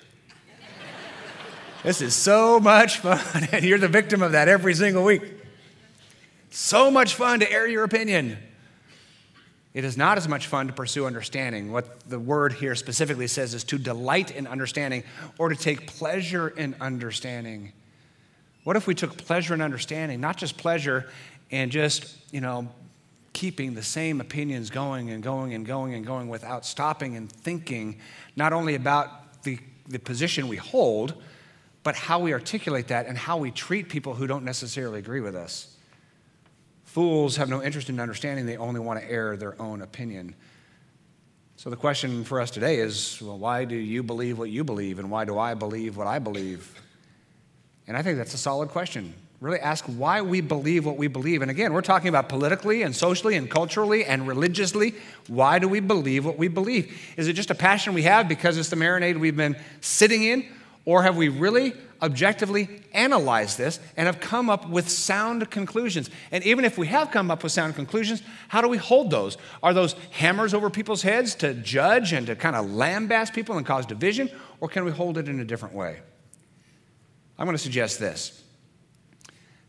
this 1.85 2.03
is 2.03 2.17
so 2.17 2.59
much 2.59 2.99
fun, 2.99 3.49
and 3.53 3.65
you're 3.65 3.79
the 3.79 3.87
victim 3.87 4.21
of 4.21 4.33
that 4.33 4.49
every 4.49 4.75
single 4.75 5.05
week. 5.05 5.23
So 6.51 6.91
much 6.91 7.15
fun 7.15 7.39
to 7.39 7.53
air 7.53 7.69
your 7.69 7.85
opinion. 7.85 8.39
It 9.73 9.85
is 9.85 9.97
not 9.97 10.19
as 10.19 10.27
much 10.27 10.49
fun 10.49 10.67
to 10.67 10.73
pursue 10.73 11.07
understanding. 11.07 11.71
What 11.71 12.01
the 12.09 12.19
word 12.19 12.55
here 12.55 12.75
specifically 12.75 13.29
says 13.29 13.55
is 13.55 13.63
to 13.63 13.79
delight 13.79 14.33
in 14.33 14.49
understanding 14.49 15.05
or 15.39 15.49
to 15.49 15.55
take 15.55 15.87
pleasure 15.87 16.49
in 16.49 16.75
understanding. 16.81 17.73
What 18.65 18.75
if 18.75 18.89
we 18.89 18.97
took 18.97 19.17
pleasure 19.17 19.55
in 19.55 19.61
understanding, 19.61 20.21
not 20.21 20.39
just 20.39 20.57
pleasure 20.57 21.09
and 21.53 21.71
just, 21.71 22.17
you 22.33 22.41
know, 22.41 22.67
keeping 23.33 23.75
the 23.75 23.83
same 23.83 24.21
opinions 24.21 24.71
going 24.71 25.11
and 25.11 25.23
going 25.23 25.55
and 25.55 25.67
going 25.67 25.95
and 25.95 26.05
going 26.05 26.29
without 26.29 26.65
stopping 26.65 27.17
and 27.17 27.31
thinking 27.31 27.99
not 28.37 28.53
only 28.53 28.75
about 28.75 29.43
the, 29.43 29.59
the 29.89 29.99
position 29.99 30.49
we 30.49 30.57
hold, 30.57 31.15
but 31.83 31.95
how 31.95 32.19
we 32.19 32.33
articulate 32.33 32.89
that 32.89 33.07
and 33.07 33.17
how 33.17 33.37
we 33.37 33.51
treat 33.51 33.89
people 33.89 34.15
who 34.15 34.27
don't 34.27 34.45
necessarily 34.45 34.99
agree 34.99 35.21
with 35.21 35.37
us. 35.37 35.77
Fools 36.85 37.37
have 37.37 37.49
no 37.49 37.63
interest 37.63 37.89
in 37.89 38.01
understanding, 38.01 38.47
they 38.47 38.57
only 38.57 38.81
want 38.81 39.01
to 39.01 39.11
air 39.11 39.37
their 39.37 39.61
own 39.61 39.83
opinion. 39.83 40.35
So 41.57 41.71
the 41.71 41.77
question 41.77 42.25
for 42.25 42.41
us 42.41 42.51
today 42.51 42.77
is 42.77 43.21
well, 43.21 43.39
why 43.39 43.65
do 43.65 43.77
you 43.77 44.03
believe 44.03 44.39
what 44.39 44.51
you 44.51 44.65
believe, 44.65 44.99
and 44.99 45.11
why 45.11 45.25
do 45.25 45.39
I 45.39 45.55
believe 45.55 45.97
what 45.97 46.07
I 46.07 46.19
believe? 46.19 46.81
And 47.87 47.97
I 47.97 48.03
think 48.03 48.19
that's 48.19 48.35
a 48.35 48.39
solid 48.39 48.69
question 48.69 49.15
really 49.41 49.61
ask 49.61 49.85
why 49.85 50.21
we 50.21 50.41
believe 50.41 50.85
what 50.85 50.97
we 50.97 51.07
believe. 51.07 51.43
And 51.43 51.51
again, 51.51 51.73
we're 51.73 51.81
talking 51.81 52.09
about 52.09 52.29
politically 52.29 52.83
and 52.83 52.95
socially 52.95 53.37
and 53.37 53.49
culturally 53.49 54.05
and 54.05 54.27
religiously. 54.27 54.95
Why 55.29 55.61
do 55.61 55.69
we 55.69 55.79
believe 55.81 56.25
what 56.25 56.39
we 56.39 56.49
believe? 56.49 56.99
Is 57.17 57.29
it 57.29 57.35
just 57.35 57.51
a 57.51 57.55
passion 57.55 57.95
we 57.95 58.03
have 58.03 58.29
because 58.29 58.59
it's 58.59 58.69
the 58.69 58.77
marinade 58.77 59.19
we've 59.19 59.37
been 59.37 59.57
sitting 59.81 60.25
in? 60.25 60.49
Or 60.85 61.03
have 61.03 61.17
we 61.17 61.29
really 61.29 61.75
objectively 62.01 62.81
analyzed 62.93 63.59
this 63.59 63.79
and 63.97 64.07
have 64.07 64.21
come 64.21 64.51
up 64.51 64.69
with 64.69 64.89
sound 64.89 65.51
conclusions? 65.51 66.11
And 66.33 66.43
even 66.45 66.65
if 66.65 66.77
we 66.77 66.89
have 66.89 67.11
come 67.11 67.31
up 67.31 67.43
with 67.45 67.53
sound 67.53 67.77
conclusions, 67.77 68.23
how 68.49 68.61
do 68.61 68.69
we 68.69 68.79
hold 68.79 69.11
those? 69.11 69.37
Are 69.63 69.75
those 69.75 69.95
hammers 70.11 70.55
over 70.55 70.71
people's 70.71 71.03
heads 71.03 71.35
to 71.37 71.55
judge 71.55 72.13
and 72.13 72.27
to 72.27 72.35
kind 72.35 72.57
of 72.57 72.71
lambaste 72.71 73.35
people 73.35 73.57
and 73.57 73.67
cause 73.67 73.87
division? 73.87 74.31
Or 74.61 74.69
can 74.69 74.85
we 74.85 74.91
hold 74.91 75.19
it 75.19 75.29
in 75.29 75.39
a 75.39 75.45
different 75.45 75.75
way? 75.75 76.01
I'm 77.39 77.45
going 77.45 77.57
to 77.57 77.63
suggest 77.63 78.01
this 78.01 78.43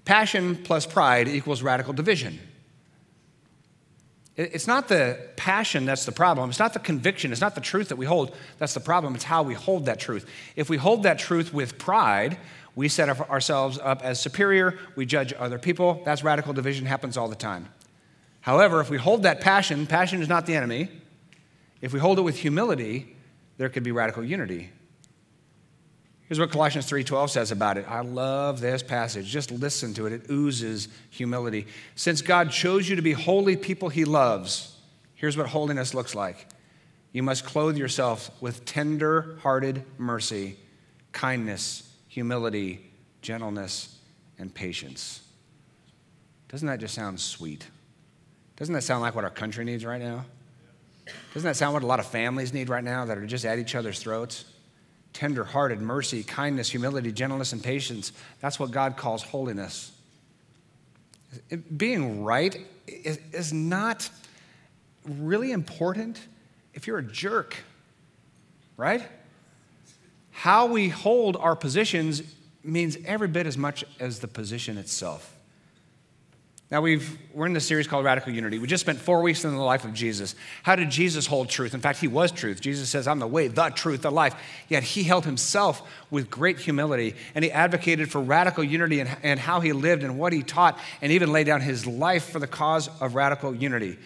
Passion 0.09 0.55
plus 0.55 0.87
pride 0.87 1.27
equals 1.27 1.61
radical 1.61 1.93
division. 1.93 2.39
It's 4.35 4.65
not 4.65 4.87
the 4.87 5.19
passion 5.35 5.85
that's 5.85 6.03
the 6.03 6.11
problem. 6.11 6.49
It's 6.49 6.57
not 6.57 6.73
the 6.73 6.79
conviction. 6.79 7.31
It's 7.31 7.41
not 7.41 7.53
the 7.53 7.61
truth 7.61 7.89
that 7.89 7.95
we 7.95 8.07
hold. 8.07 8.35
That's 8.57 8.73
the 8.73 8.79
problem. 8.79 9.13
It's 9.13 9.25
how 9.25 9.43
we 9.43 9.53
hold 9.53 9.85
that 9.85 9.99
truth. 9.99 10.25
If 10.55 10.67
we 10.67 10.77
hold 10.77 11.03
that 11.03 11.19
truth 11.19 11.53
with 11.53 11.77
pride, 11.77 12.39
we 12.73 12.89
set 12.89 13.07
ourselves 13.29 13.77
up 13.83 14.01
as 14.03 14.19
superior. 14.19 14.79
We 14.95 15.05
judge 15.05 15.31
other 15.37 15.59
people. 15.59 16.01
That's 16.05 16.23
radical 16.23 16.53
division, 16.53 16.87
happens 16.87 17.15
all 17.15 17.27
the 17.27 17.35
time. 17.35 17.69
However, 18.41 18.81
if 18.81 18.89
we 18.89 18.97
hold 18.97 19.21
that 19.21 19.41
passion, 19.41 19.85
passion 19.85 20.23
is 20.23 20.27
not 20.27 20.47
the 20.47 20.55
enemy. 20.55 20.89
If 21.81 21.93
we 21.93 21.99
hold 21.99 22.17
it 22.17 22.23
with 22.23 22.39
humility, 22.39 23.15
there 23.57 23.69
could 23.69 23.83
be 23.83 23.91
radical 23.91 24.23
unity. 24.23 24.71
Here's 26.29 26.39
what 26.39 26.51
Colossians 26.51 26.85
3:12 26.85 27.31
says 27.31 27.49
about 27.51 27.77
it. 27.77 27.85
I 27.89 28.01
love 28.01 28.61
this 28.61 28.83
passage. 28.83 29.25
Just 29.25 29.49
listen 29.49 29.95
to 29.95 30.05
it. 30.05 30.13
It 30.13 30.29
oozes 30.29 30.87
humility. 31.09 31.65
Since 31.95 32.21
God 32.21 32.51
chose 32.51 32.87
you 32.87 32.95
to 32.95 33.01
be 33.01 33.13
holy 33.13 33.57
people 33.57 33.89
he 33.89 34.05
loves, 34.05 34.75
here's 35.15 35.35
what 35.35 35.47
holiness 35.47 35.95
looks 35.95 36.13
like. 36.13 36.45
You 37.13 37.23
must 37.23 37.45
clothe 37.45 37.77
yourself 37.77 38.29
with 38.39 38.63
tender-hearted 38.63 39.83
mercy, 39.97 40.57
kindness, 41.13 41.91
humility, 42.07 42.91
gentleness, 43.23 43.97
and 44.37 44.53
patience. 44.53 45.21
Doesn't 46.47 46.67
that 46.67 46.79
just 46.79 46.93
sound 46.93 47.19
sweet? 47.19 47.65
Doesn't 48.55 48.75
that 48.75 48.83
sound 48.83 49.01
like 49.01 49.15
what 49.15 49.23
our 49.23 49.31
country 49.31 49.65
needs 49.65 49.83
right 49.83 49.99
now? 49.99 50.25
Doesn't 51.33 51.47
that 51.47 51.55
sound 51.55 51.73
what 51.73 51.81
a 51.81 51.87
lot 51.87 51.99
of 51.99 52.05
families 52.05 52.53
need 52.53 52.69
right 52.69 52.83
now 52.83 53.05
that 53.05 53.17
are 53.17 53.25
just 53.25 53.45
at 53.45 53.57
each 53.57 53.73
other's 53.73 53.97
throats? 53.97 54.45
Tender 55.13 55.43
hearted, 55.43 55.81
mercy, 55.81 56.23
kindness, 56.23 56.69
humility, 56.69 57.11
gentleness, 57.11 57.53
and 57.53 57.63
patience. 57.63 58.11
That's 58.41 58.59
what 58.59 58.71
God 58.71 58.95
calls 58.97 59.23
holiness. 59.23 59.91
being 61.77 62.23
right 62.23 62.65
is, 62.87 63.19
is 63.31 63.53
not 63.53 64.09
really 65.05 65.51
important 65.51 66.19
if 66.73 66.87
you're 66.87 66.99
a 66.99 67.03
jerk, 67.03 67.55
right? 68.77 69.03
How 70.31 70.67
we 70.67 70.89
hold 70.89 71.35
our 71.37 71.55
positions 71.55 72.23
means 72.63 72.97
every 73.05 73.27
bit 73.27 73.47
as 73.47 73.57
much 73.57 73.83
as 73.99 74.19
the 74.19 74.27
position 74.27 74.77
itself. 74.77 75.35
Now, 76.71 76.81
we've, 76.81 77.17
we're 77.33 77.47
in 77.47 77.53
this 77.53 77.65
series 77.65 77.87
called 77.87 78.05
Radical 78.05 78.31
Unity. 78.31 78.59
We 78.59 78.67
just 78.67 78.81
spent 78.81 78.99
four 78.99 79.23
weeks 79.23 79.43
in 79.43 79.55
the 79.55 79.61
life 79.61 79.85
of 79.85 79.93
Jesus. 79.93 80.35
How 80.61 80.75
did 80.75 80.91
Jesus 80.91 81.25
hold 81.25 81.49
truth? 81.49 81.73
In 81.73 81.81
fact, 81.81 81.97
he 81.97 82.07
was 82.07 82.31
truth. 82.31 82.61
Jesus 82.61 82.89
says, 82.89 83.07
I'm 83.07 83.17
the 83.17 83.25
way, 83.25 83.47
the 83.47 83.69
truth, 83.69 84.03
the 84.03 84.11
life. 84.11 84.35
Yet 84.67 84.83
he 84.83 85.01
held 85.01 85.25
himself 85.25 85.81
with 86.11 86.29
great 86.29 86.59
humility 86.59 87.15
and 87.33 87.43
he 87.43 87.51
advocated 87.51 88.11
for 88.11 88.21
radical 88.21 88.63
unity 88.63 88.99
and, 88.99 89.09
and 89.23 89.39
how 89.39 89.61
he 89.61 89.73
lived 89.73 90.03
and 90.03 90.19
what 90.19 90.31
he 90.31 90.43
taught 90.43 90.77
and 91.01 91.11
even 91.11 91.31
laid 91.31 91.45
down 91.45 91.61
his 91.61 91.87
life 91.87 92.29
for 92.29 92.37
the 92.37 92.45
cause 92.45 92.87
of 93.01 93.15
radical 93.15 93.55
unity. 93.55 93.97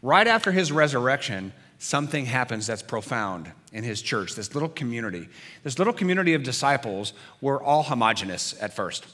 Right 0.00 0.28
after 0.28 0.52
his 0.52 0.70
resurrection, 0.70 1.52
something 1.80 2.26
happens 2.26 2.68
that's 2.68 2.82
profound 2.82 3.50
in 3.72 3.82
his 3.82 4.00
church, 4.00 4.36
this 4.36 4.54
little 4.54 4.68
community. 4.68 5.28
This 5.64 5.76
little 5.76 5.92
community 5.92 6.34
of 6.34 6.44
disciples 6.44 7.14
were 7.40 7.60
all 7.60 7.82
homogenous 7.82 8.54
at 8.60 8.76
first. 8.76 9.06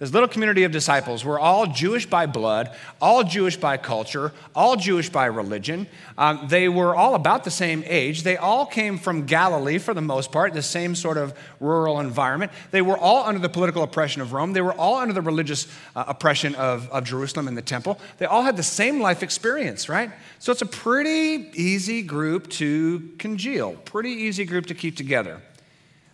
This 0.00 0.14
little 0.14 0.30
community 0.30 0.64
of 0.64 0.72
disciples 0.72 1.26
were 1.26 1.38
all 1.38 1.66
Jewish 1.66 2.06
by 2.06 2.24
blood, 2.24 2.74
all 3.02 3.22
Jewish 3.22 3.58
by 3.58 3.76
culture, 3.76 4.32
all 4.54 4.76
Jewish 4.76 5.10
by 5.10 5.26
religion. 5.26 5.86
Um, 6.16 6.46
they 6.48 6.70
were 6.70 6.96
all 6.96 7.14
about 7.14 7.44
the 7.44 7.50
same 7.50 7.84
age. 7.86 8.22
They 8.22 8.38
all 8.38 8.64
came 8.64 8.96
from 8.96 9.26
Galilee 9.26 9.76
for 9.76 9.92
the 9.92 10.00
most 10.00 10.32
part, 10.32 10.54
the 10.54 10.62
same 10.62 10.94
sort 10.94 11.18
of 11.18 11.34
rural 11.60 12.00
environment. 12.00 12.50
They 12.70 12.80
were 12.80 12.96
all 12.96 13.26
under 13.26 13.40
the 13.40 13.50
political 13.50 13.82
oppression 13.82 14.22
of 14.22 14.32
Rome. 14.32 14.54
They 14.54 14.62
were 14.62 14.72
all 14.72 14.94
under 14.94 15.12
the 15.12 15.20
religious 15.20 15.68
uh, 15.94 16.06
oppression 16.08 16.54
of, 16.54 16.88
of 16.88 17.04
Jerusalem 17.04 17.46
and 17.46 17.54
the 17.54 17.60
temple. 17.60 18.00
They 18.16 18.24
all 18.24 18.42
had 18.42 18.56
the 18.56 18.62
same 18.62 19.02
life 19.02 19.22
experience, 19.22 19.90
right? 19.90 20.10
So 20.38 20.50
it's 20.50 20.62
a 20.62 20.66
pretty 20.66 21.50
easy 21.52 22.00
group 22.00 22.48
to 22.52 23.10
congeal, 23.18 23.72
pretty 23.84 24.12
easy 24.12 24.46
group 24.46 24.64
to 24.66 24.74
keep 24.74 24.96
together. 24.96 25.42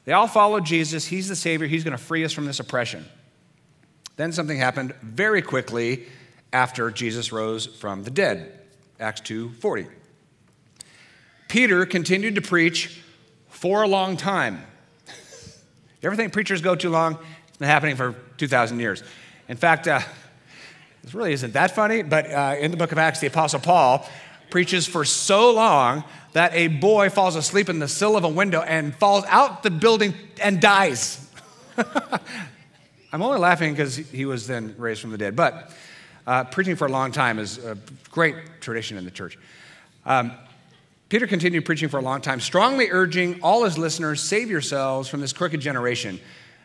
They 0.06 0.12
all 0.12 0.26
followed 0.26 0.64
Jesus. 0.64 1.06
He's 1.06 1.28
the 1.28 1.36
Savior. 1.36 1.68
He's 1.68 1.84
going 1.84 1.96
to 1.96 2.02
free 2.02 2.24
us 2.24 2.32
from 2.32 2.46
this 2.46 2.58
oppression. 2.58 3.04
Then 4.16 4.32
something 4.32 4.58
happened 4.58 4.94
very 5.02 5.42
quickly 5.42 6.06
after 6.52 6.90
Jesus 6.90 7.32
rose 7.32 7.66
from 7.66 8.04
the 8.04 8.10
dead. 8.10 8.60
Acts 8.98 9.20
2:40. 9.20 9.86
Peter 11.48 11.86
continued 11.86 12.34
to 12.34 12.40
preach 12.40 13.00
for 13.48 13.82
a 13.82 13.88
long 13.88 14.16
time. 14.16 14.62
You 15.06 16.08
ever 16.08 16.16
think 16.16 16.32
preachers 16.32 16.60
go 16.60 16.74
too 16.74 16.90
long? 16.90 17.18
It's 17.48 17.58
been 17.58 17.68
happening 17.68 17.96
for 17.96 18.14
2,000 18.36 18.80
years. 18.80 19.02
In 19.48 19.56
fact, 19.56 19.86
uh, 19.88 20.00
this 21.02 21.14
really 21.14 21.32
isn't 21.32 21.52
that 21.52 21.74
funny, 21.74 22.02
but 22.02 22.30
uh, 22.30 22.56
in 22.58 22.70
the 22.70 22.76
book 22.76 22.92
of 22.92 22.98
Acts, 22.98 23.20
the 23.20 23.28
Apostle 23.28 23.60
Paul 23.60 24.08
preaches 24.50 24.86
for 24.86 25.04
so 25.04 25.52
long 25.52 26.04
that 26.32 26.52
a 26.52 26.68
boy 26.68 27.10
falls 27.10 27.36
asleep 27.36 27.68
in 27.68 27.78
the 27.78 27.88
sill 27.88 28.16
of 28.16 28.24
a 28.24 28.28
window 28.28 28.60
and 28.60 28.94
falls 28.94 29.24
out 29.26 29.62
the 29.62 29.70
building 29.70 30.14
and 30.42 30.60
dies. 30.60 31.26
I'm 33.16 33.22
only 33.22 33.38
laughing 33.38 33.72
because 33.72 33.96
he 33.96 34.26
was 34.26 34.46
then 34.46 34.74
raised 34.76 35.00
from 35.00 35.10
the 35.10 35.16
dead. 35.16 35.34
But 35.34 35.72
uh, 36.26 36.44
preaching 36.44 36.76
for 36.76 36.84
a 36.86 36.90
long 36.90 37.12
time 37.12 37.38
is 37.38 37.56
a 37.56 37.78
great 38.10 38.34
tradition 38.60 38.98
in 38.98 39.06
the 39.06 39.10
church. 39.10 39.38
Um, 40.04 40.32
Peter 41.08 41.26
continued 41.26 41.64
preaching 41.64 41.88
for 41.88 41.96
a 41.96 42.02
long 42.02 42.20
time, 42.20 42.40
strongly 42.40 42.90
urging 42.90 43.40
all 43.40 43.64
his 43.64 43.78
listeners 43.78 44.20
save 44.20 44.50
yourselves 44.50 45.08
from 45.08 45.22
this 45.22 45.32
crooked 45.32 45.62
generation. 45.62 46.20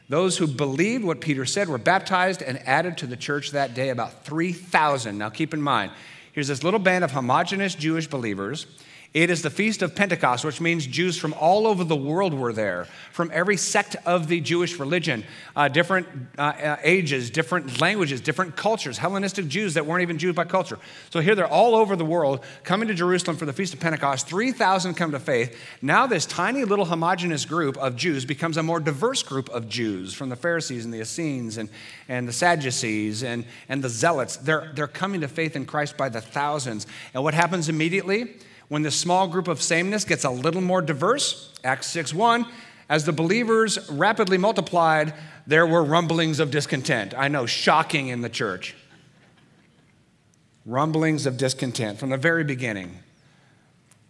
Those 0.10 0.38
who 0.38 0.46
believed 0.46 1.06
what 1.06 1.22
Peter 1.22 1.46
said 1.46 1.70
were 1.70 1.78
baptized 1.78 2.42
and 2.42 2.60
added 2.68 2.98
to 2.98 3.08
the 3.08 3.16
church 3.16 3.52
that 3.52 3.74
day 3.74 3.88
about 3.88 4.26
3,000. 4.26 5.18
Now 5.18 5.30
keep 5.30 5.54
in 5.54 5.62
mind, 5.62 5.94
here's 6.34 6.50
this 6.50 6.66
little 6.66 6.82
band 6.82 7.06
of 7.06 7.12
homogenous 7.12 7.76
Jewish 7.76 8.08
believers 8.08 8.68
it 9.14 9.30
is 9.30 9.42
the 9.42 9.50
Feast 9.50 9.82
of 9.82 9.94
Pentecost, 9.94 10.46
which 10.46 10.62
means 10.62 10.88
Jews 10.88 11.18
from 11.18 11.34
all 11.34 11.68
over 11.68 11.84
the 11.84 11.98
world 11.98 12.34
were 12.34 12.54
there, 12.54 12.88
from 13.12 13.30
every 13.34 13.58
sect 13.58 13.98
of 14.06 14.30
the 14.30 14.40
Jewish 14.40 14.80
religion, 14.80 15.26
uh, 15.54 15.68
different 15.68 16.08
uh, 16.38 16.42
uh, 16.42 16.78
ages, 16.82 17.30
different 17.30 17.82
languages, 17.82 18.22
different 18.22 18.56
cultures, 18.56 18.98
Hellenistic 18.98 19.50
Jews 19.50 19.74
that 19.74 19.86
weren't 19.86 20.02
even 20.02 20.18
Jews 20.18 20.34
by 20.34 20.46
culture. 20.46 20.80
So 21.10 21.20
here 21.20 21.36
they're 21.36 21.46
all 21.46 21.76
over 21.76 21.98
the 21.98 22.06
world 22.06 22.42
coming 22.64 22.88
to 22.88 22.94
Jerusalem 22.94 23.36
for 23.36 23.46
the 23.46 23.52
Feast 23.52 23.74
of 23.74 23.82
Pentecost. 23.82 24.30
3,000 24.30 24.94
come 24.94 25.12
to 25.12 25.20
faith. 25.20 25.60
Now, 25.82 26.08
this 26.08 26.26
tiny 26.26 26.64
little 26.64 26.86
homogenous 26.86 27.44
group 27.44 27.76
of 27.80 27.98
Jews 27.98 28.24
becomes 28.24 28.56
a 28.56 28.64
more 28.64 28.80
diverse 28.80 29.24
group 29.24 29.50
of 29.50 29.68
Jews 29.68 30.14
from 30.14 30.30
the 30.30 30.38
Pharisees 30.38 30.86
and 30.86 30.94
the 30.94 31.02
Essenes 31.02 31.58
and, 31.58 31.68
and 32.08 32.30
the 32.30 32.34
Sadducees 32.34 33.24
and, 33.24 33.44
and 33.68 33.84
the 33.84 33.90
Zealots. 33.90 34.38
They're, 34.38 34.72
they're 34.74 34.88
coming 34.88 35.20
to 35.20 35.28
faith 35.28 35.58
in 35.58 35.66
Christ 35.66 35.98
by 35.98 36.08
the 36.08 36.22
thousands. 36.22 36.88
And 37.14 37.26
what 37.26 37.34
happens 37.34 37.68
immediately? 37.68 38.38
When 38.72 38.84
the 38.84 38.90
small 38.90 39.28
group 39.28 39.50
of 39.50 39.62
sameness 39.62 40.06
gets 40.06 40.24
a 40.24 40.30
little 40.30 40.62
more 40.62 40.82
diverse, 40.82 41.52
Acts 41.62 41.88
6 41.88 42.14
1, 42.14 42.46
as 42.88 43.04
the 43.04 43.12
believers 43.12 43.90
rapidly 43.90 44.38
multiplied, 44.38 45.14
there 45.46 45.68
were 45.68 45.84
rumblings 45.84 46.40
of 46.40 46.52
discontent. 46.52 47.14
I 47.18 47.28
know, 47.28 47.46
shocking 47.46 48.08
in 48.08 48.22
the 48.22 48.30
church. 48.30 48.74
Rumblings 50.66 51.26
of 51.26 51.36
discontent 51.36 52.00
from 52.00 52.12
the 52.12 52.18
very 52.18 52.46
beginning. 52.46 52.98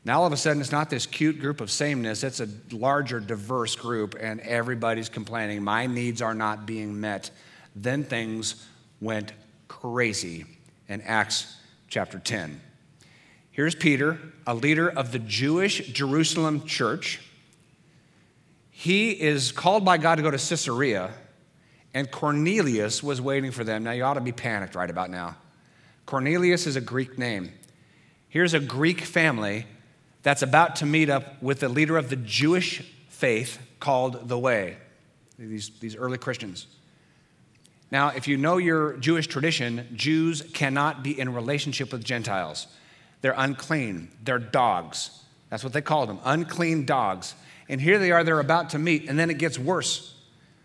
Now, 0.06 0.20
all 0.20 0.28
of 0.28 0.34
a 0.34 0.38
sudden, 0.38 0.62
it's 0.62 0.72
not 0.72 0.92
this 0.92 1.08
cute 1.08 1.40
group 1.40 1.60
of 1.60 1.72
sameness, 1.72 2.24
it's 2.24 2.40
a 2.40 2.48
larger, 2.72 3.20
diverse 3.20 3.76
group, 3.76 4.16
and 4.20 4.42
everybody's 4.42 5.10
complaining. 5.10 5.64
My 5.64 5.88
needs 5.88 6.22
are 6.22 6.36
not 6.36 6.68
being 6.68 7.02
met. 7.02 7.32
Then 7.76 8.04
things 8.04 8.68
went 9.00 9.34
crazy 9.68 10.46
in 10.88 11.02
Acts 11.02 11.56
chapter 11.88 12.20
10. 12.20 12.62
Here's 13.54 13.76
Peter, 13.76 14.18
a 14.48 14.56
leader 14.56 14.90
of 14.90 15.12
the 15.12 15.20
Jewish 15.20 15.86
Jerusalem 15.88 16.66
church. 16.66 17.20
He 18.70 19.12
is 19.12 19.52
called 19.52 19.84
by 19.84 19.98
God 19.98 20.16
to 20.16 20.22
go 20.22 20.32
to 20.32 20.38
Caesarea, 20.38 21.12
and 21.94 22.10
Cornelius 22.10 23.04
was 23.04 23.20
waiting 23.20 23.52
for 23.52 23.66
them. 23.66 23.84
Now, 23.84 23.92
you 23.92 24.04
ought 24.06 24.14
to 24.14 24.22
be 24.22 24.32
panicked 24.32 24.74
right 24.74 24.90
about 24.90 25.10
now. 25.10 25.36
Cornelius 26.06 26.66
is 26.66 26.78
a 26.78 26.82
Greek 26.82 27.18
name. 27.18 27.52
Here's 28.30 28.54
a 28.54 28.60
Greek 28.62 29.02
family 29.02 29.66
that's 30.24 30.42
about 30.42 30.78
to 30.78 30.86
meet 30.86 31.10
up 31.10 31.44
with 31.44 31.60
the 31.60 31.68
leader 31.68 31.98
of 31.98 32.10
the 32.10 32.16
Jewish 32.16 32.80
faith 33.10 33.60
called 33.82 34.30
the 34.30 34.40
Way, 34.40 34.78
these, 35.38 35.72
these 35.82 35.98
early 35.98 36.18
Christians. 36.18 36.68
Now, 37.92 38.14
if 38.16 38.30
you 38.30 38.38
know 38.38 38.56
your 38.56 38.94
Jewish 38.94 39.28
tradition, 39.28 39.90
Jews 39.94 40.42
cannot 40.54 41.04
be 41.04 41.20
in 41.20 41.34
relationship 41.34 41.92
with 41.92 42.06
Gentiles. 42.06 42.68
They're 43.22 43.36
unclean. 43.38 44.12
They're 44.24 44.40
dogs. 44.40 45.24
That's 45.50 45.64
what 45.64 45.74
they 45.74 45.82
called 45.82 46.10
them 46.10 46.20
unclean 46.24 46.86
dogs. 46.86 47.36
And 47.70 47.80
here 47.80 48.00
they 48.00 48.12
are, 48.12 48.24
they're 48.24 48.40
about 48.40 48.72
to 48.72 48.80
meet, 48.80 49.08
and 49.08 49.18
then 49.18 49.30
it 49.30 49.38
gets 49.38 49.58
worse. 49.58 50.16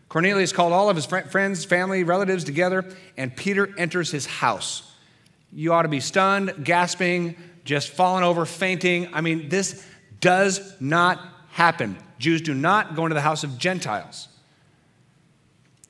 Cornelius 0.09 0.53
called 0.53 0.73
all 0.73 0.89
of 0.89 0.97
his 0.97 1.07
friends, 1.07 1.65
family, 1.65 2.05
relatives 2.05 2.45
together, 2.45 2.85
and 3.17 3.35
Peter 3.35 3.73
enters 3.79 4.11
his 4.11 4.27
house. 4.27 4.95
You 5.53 5.73
ought 5.73 5.83
to 5.83 5.89
be 5.89 6.01
stunned, 6.01 6.65
gasping, 6.65 7.37
just 7.65 7.91
falling 7.91 8.25
over, 8.25 8.47
fainting. 8.47 9.09
I 9.13 9.21
mean, 9.21 9.49
this 9.49 9.85
does 10.21 10.75
not 10.81 11.21
happen. 11.51 11.97
Jews 12.19 12.41
do 12.41 12.55
not 12.55 12.95
go 12.95 13.05
into 13.05 13.15
the 13.15 13.21
house 13.21 13.45
of 13.45 13.59
Gentiles. 13.59 14.29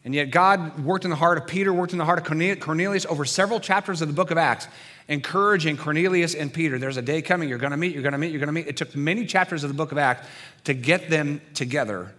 And 0.07 0.15
yet, 0.15 0.31
God 0.31 0.85
worked 0.85 1.05
in 1.05 1.11
the 1.11 1.17
heart 1.17 1.37
of 1.37 1.49
Peter, 1.49 1.73
worked 1.73 1.91
in 1.91 1.99
the 1.99 2.05
heart 2.05 2.21
of 2.21 2.61
Cornelius 2.61 3.05
over 3.07 3.25
several 3.25 3.59
chapters 3.59 4.01
of 4.01 4.07
the 4.07 4.15
book 4.15 4.31
of 4.31 4.39
Acts 4.39 4.69
encouraging 5.09 5.77
Cornelius 5.77 6.33
and 6.37 6.53
Peter. 6.55 6.79
There's 6.79 6.97
a 6.97 7.03
day 7.03 7.23
coming, 7.23 7.49
you're 7.49 7.59
going 7.59 7.73
to 7.73 7.77
meet, 7.77 7.93
you're 7.93 8.03
going 8.03 8.13
to 8.13 8.19
meet, 8.19 8.31
you're 8.31 8.39
going 8.39 8.47
to 8.47 8.53
meet. 8.53 8.69
It 8.69 8.77
took 8.77 8.95
many 8.95 9.27
chapters 9.27 9.65
of 9.65 9.69
the 9.69 9.75
book 9.75 9.91
of 9.91 9.99
Acts 9.99 10.25
to 10.63 10.75
get 10.75 11.11
them 11.11 11.41
together. 11.55 12.13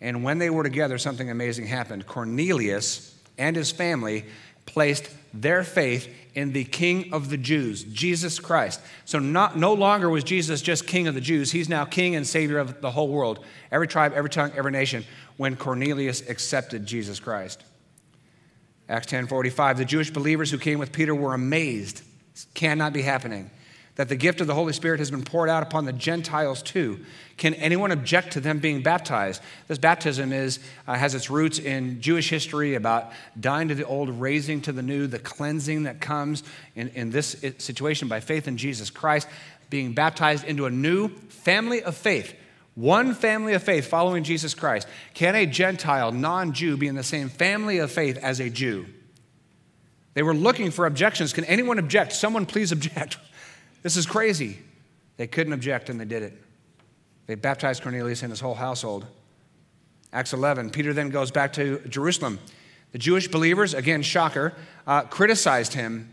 And 0.00 0.24
when 0.24 0.38
they 0.38 0.50
were 0.50 0.64
together, 0.64 0.98
something 0.98 1.30
amazing 1.30 1.66
happened. 1.66 2.04
Cornelius 2.08 3.16
and 3.38 3.54
his 3.54 3.70
family 3.70 4.24
placed 4.66 5.08
their 5.32 5.62
faith 5.62 6.08
in 6.34 6.52
the 6.52 6.64
King 6.64 7.12
of 7.12 7.30
the 7.30 7.36
Jews, 7.36 7.84
Jesus 7.84 8.38
Christ. 8.38 8.80
So 9.04 9.18
not, 9.18 9.56
no 9.56 9.74
longer 9.74 10.08
was 10.08 10.24
Jesus 10.24 10.62
just 10.62 10.86
King 10.86 11.08
of 11.08 11.14
the 11.14 11.20
Jews, 11.20 11.50
he's 11.52 11.68
now 11.68 11.84
King 11.84 12.14
and 12.14 12.26
Savior 12.26 12.58
of 12.58 12.80
the 12.80 12.90
whole 12.90 13.08
world, 13.08 13.44
every 13.70 13.88
tribe, 13.88 14.12
every 14.14 14.30
tongue, 14.30 14.52
every 14.56 14.72
nation, 14.72 15.04
when 15.40 15.56
Cornelius 15.56 16.28
accepted 16.28 16.84
Jesus 16.84 17.18
Christ. 17.18 17.64
Acts 18.90 19.06
10:45, 19.06 19.78
the 19.78 19.86
Jewish 19.86 20.10
believers 20.10 20.50
who 20.50 20.58
came 20.58 20.78
with 20.78 20.92
Peter 20.92 21.14
were 21.14 21.32
amazed. 21.32 22.02
This 22.34 22.46
cannot 22.52 22.92
be 22.92 23.00
happening 23.00 23.50
that 23.94 24.10
the 24.10 24.16
gift 24.16 24.42
of 24.42 24.46
the 24.46 24.54
Holy 24.54 24.74
Spirit 24.74 24.98
has 24.98 25.10
been 25.10 25.24
poured 25.24 25.48
out 25.48 25.62
upon 25.62 25.86
the 25.86 25.94
Gentiles 25.94 26.60
too. 26.60 27.00
Can 27.38 27.54
anyone 27.54 27.90
object 27.90 28.34
to 28.34 28.40
them 28.40 28.58
being 28.58 28.82
baptized? 28.82 29.40
This 29.66 29.78
baptism 29.78 30.30
is, 30.30 30.58
uh, 30.86 30.96
has 30.96 31.14
its 31.14 31.30
roots 31.30 31.58
in 31.58 32.02
Jewish 32.02 32.28
history 32.28 32.74
about 32.74 33.10
dying 33.40 33.68
to 33.68 33.74
the 33.74 33.86
old, 33.86 34.10
raising 34.10 34.60
to 34.60 34.72
the 34.72 34.82
new, 34.82 35.06
the 35.06 35.18
cleansing 35.18 35.84
that 35.84 36.02
comes 36.02 36.42
in, 36.76 36.88
in 36.88 37.12
this 37.12 37.34
situation 37.56 38.08
by 38.08 38.20
faith 38.20 38.46
in 38.46 38.58
Jesus 38.58 38.90
Christ, 38.90 39.26
being 39.70 39.94
baptized 39.94 40.44
into 40.44 40.66
a 40.66 40.70
new 40.70 41.08
family 41.08 41.82
of 41.82 41.96
faith. 41.96 42.34
One 42.74 43.14
family 43.14 43.52
of 43.54 43.62
faith 43.62 43.86
following 43.86 44.24
Jesus 44.24 44.54
Christ. 44.54 44.86
Can 45.14 45.34
a 45.34 45.46
Gentile, 45.46 46.12
non 46.12 46.52
Jew, 46.52 46.76
be 46.76 46.86
in 46.86 46.94
the 46.94 47.02
same 47.02 47.28
family 47.28 47.78
of 47.78 47.90
faith 47.90 48.16
as 48.18 48.40
a 48.40 48.48
Jew? 48.48 48.86
They 50.14 50.22
were 50.22 50.34
looking 50.34 50.70
for 50.70 50.86
objections. 50.86 51.32
Can 51.32 51.44
anyone 51.44 51.78
object? 51.78 52.12
Someone 52.12 52.46
please 52.46 52.72
object. 52.72 53.18
This 53.82 53.96
is 53.96 54.04
crazy. 54.04 54.58
They 55.16 55.26
couldn't 55.26 55.54
object 55.54 55.88
and 55.88 55.98
they 55.98 56.04
did 56.04 56.22
it. 56.22 56.34
They 57.26 57.34
baptized 57.34 57.82
Cornelius 57.82 58.22
and 58.22 58.30
his 58.30 58.40
whole 58.40 58.54
household. 58.54 59.06
Acts 60.12 60.34
11, 60.34 60.68
Peter 60.68 60.92
then 60.92 61.08
goes 61.08 61.30
back 61.30 61.54
to 61.54 61.78
Jerusalem. 61.88 62.40
The 62.92 62.98
Jewish 62.98 63.28
believers, 63.28 63.72
again, 63.72 64.02
shocker, 64.02 64.52
uh, 64.86 65.04
criticized 65.04 65.72
him 65.72 66.10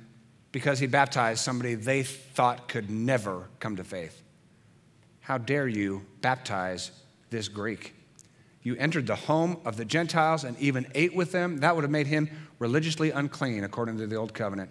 because 0.54 0.80
he 0.80 0.88
baptized 0.88 1.44
somebody 1.44 1.76
they 1.76 2.04
thought 2.04 2.68
could 2.70 2.90
never 2.90 3.50
come 3.60 3.76
to 3.76 3.84
faith. 3.84 4.22
How 5.28 5.38
dare 5.38 5.68
you 5.68 6.06
baptize 6.22 6.90
this 7.32 7.50
Greek? 7.50 7.94
You 8.64 8.78
entered 8.78 9.08
the 9.08 9.16
home 9.16 9.58
of 9.66 9.76
the 9.76 9.84
Gentiles 9.84 10.46
and 10.46 10.58
even 10.58 10.88
ate 10.96 11.14
with 11.14 11.34
them. 11.34 11.58
That 11.58 11.76
would 11.76 11.84
have 11.84 11.92
made 11.92 12.08
him 12.08 12.30
religiously 12.60 13.12
unclean 13.12 13.66
according 13.66 13.98
to 13.98 14.08
the 14.08 14.16
old 14.16 14.34
covenant. 14.34 14.70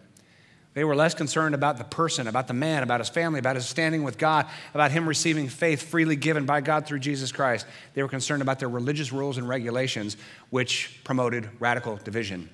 They 0.73 0.83
were 0.83 0.97
less 0.97 1.13
concerned 1.13 1.55
about 1.55 1.77
the 1.77 1.85
person, 1.85 2.27
about 2.27 2.49
the 2.49 2.55
man, 2.55 2.83
about 2.83 3.01
his 3.01 3.11
family, 3.11 3.39
about 3.39 3.57
his 3.57 3.67
standing 3.67 4.03
with 4.03 4.17
God, 4.17 4.47
about 4.73 4.93
him 4.93 5.07
receiving 5.07 5.51
faith 5.51 5.83
freely 5.83 6.17
given 6.17 6.47
by 6.47 6.63
God 6.63 6.87
through 6.87 7.01
Jesus 7.01 7.33
Christ. 7.33 7.67
They 7.93 8.03
were 8.03 8.09
concerned 8.09 8.41
about 8.41 8.59
their 8.59 8.71
religious 8.71 9.13
rules 9.13 9.37
and 9.37 9.47
regulations, 9.47 10.17
which 10.49 11.03
promoted 11.05 11.51
radical 11.61 11.99
division. 11.99 12.49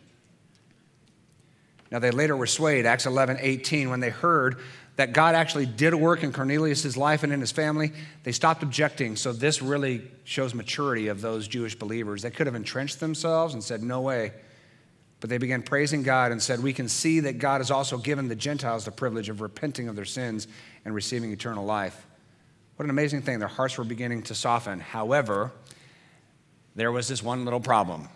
Now, 1.93 1.99
they 1.99 2.11
later 2.11 2.35
were 2.35 2.47
swayed, 2.47 2.87
Acts 2.87 3.05
11, 3.05 3.37
18, 3.41 3.91
when 3.91 4.01
they 4.01 4.09
heard 4.09 4.59
that 4.97 5.13
God 5.13 5.35
actually 5.35 5.67
did 5.67 5.95
work 5.95 6.23
in 6.23 6.33
Cornelius' 6.33 6.97
life 6.97 7.23
and 7.23 7.33
in 7.33 7.41
his 7.41 7.53
family, 7.53 7.93
they 8.25 8.33
stopped 8.33 8.63
objecting. 8.63 9.17
So, 9.17 9.33
this 9.33 9.63
really 9.63 10.03
shows 10.25 10.55
maturity 10.55 11.09
of 11.09 11.21
those 11.21 11.49
Jewish 11.49 11.75
believers. 11.75 12.23
They 12.23 12.31
could 12.31 12.47
have 12.47 12.55
entrenched 12.55 13.01
themselves 13.01 13.55
and 13.55 13.65
said, 13.65 13.83
No 13.83 14.01
way. 14.03 14.33
But 15.21 15.31
they 15.31 15.39
began 15.39 15.63
praising 15.63 16.03
God 16.03 16.33
and 16.33 16.43
said, 16.43 16.63
We 16.63 16.73
can 16.73 16.89
see 16.89 17.21
that 17.21 17.39
God 17.39 17.61
has 17.61 17.71
also 17.71 17.97
given 17.97 18.29
the 18.29 18.37
Gentiles 18.37 18.85
the 18.85 18.91
privilege 18.91 19.29
of 19.29 19.41
repenting 19.41 19.89
of 19.89 19.97
their 19.97 20.05
sins 20.05 20.49
and 20.85 20.95
receiving 20.95 21.33
eternal 21.33 21.65
life. 21.65 22.07
What 22.77 22.85
an 22.85 22.91
amazing 22.91 23.23
thing. 23.23 23.39
Their 23.39 23.49
hearts 23.49 23.79
were 23.79 23.85
beginning 23.85 24.23
to 24.25 24.35
soften. 24.35 24.81
However, 24.81 25.53
there 26.75 26.91
was 26.91 27.07
this 27.09 27.23
one 27.23 27.45
little 27.45 27.61
problem. 27.61 28.09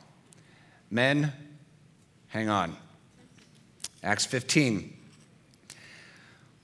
Men, 0.90 1.33
hang 2.28 2.49
on. 2.49 2.76
Acts 4.02 4.26
15. 4.26 4.95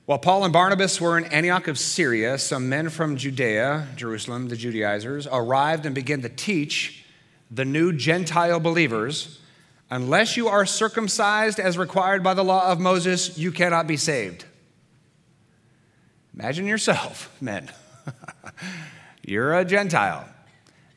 While 0.07 0.19
Paul 0.19 0.45
and 0.45 0.53
Barnabas 0.53 1.01
were 1.01 1.17
in 1.17 1.25
Antioch 1.27 1.69
of 1.69 1.79
Syria, 1.79 2.37
some 2.39 2.69
men 2.69 2.89
from 2.89 3.17
Judea, 3.17 3.89
Jerusalem, 3.97 4.49
the 4.49 4.57
Judaizers, 4.57 5.27
arrived 5.27 5.87
and 5.87 5.95
began 5.95 6.23
to 6.23 6.29
teach 6.29 7.05
the 7.51 7.65
new 7.65 7.93
Gentile 7.93 8.59
believers 8.59 9.39
Unless 9.93 10.39
you 10.39 10.49
are 10.49 10.65
circumcised 10.65 11.61
as 11.61 11.77
required 11.77 12.23
by 12.23 12.33
the 12.33 12.43
law 12.43 12.73
of 12.73 12.81
Moses, 12.81 13.37
you 13.37 13.53
cannot 13.53 13.87
be 13.87 13.99
saved. 13.99 14.47
Imagine 16.33 16.67
yourself, 16.67 17.31
men. 17.43 17.71
You're 19.23 19.53
a 19.53 19.67
Gentile. 19.67 20.27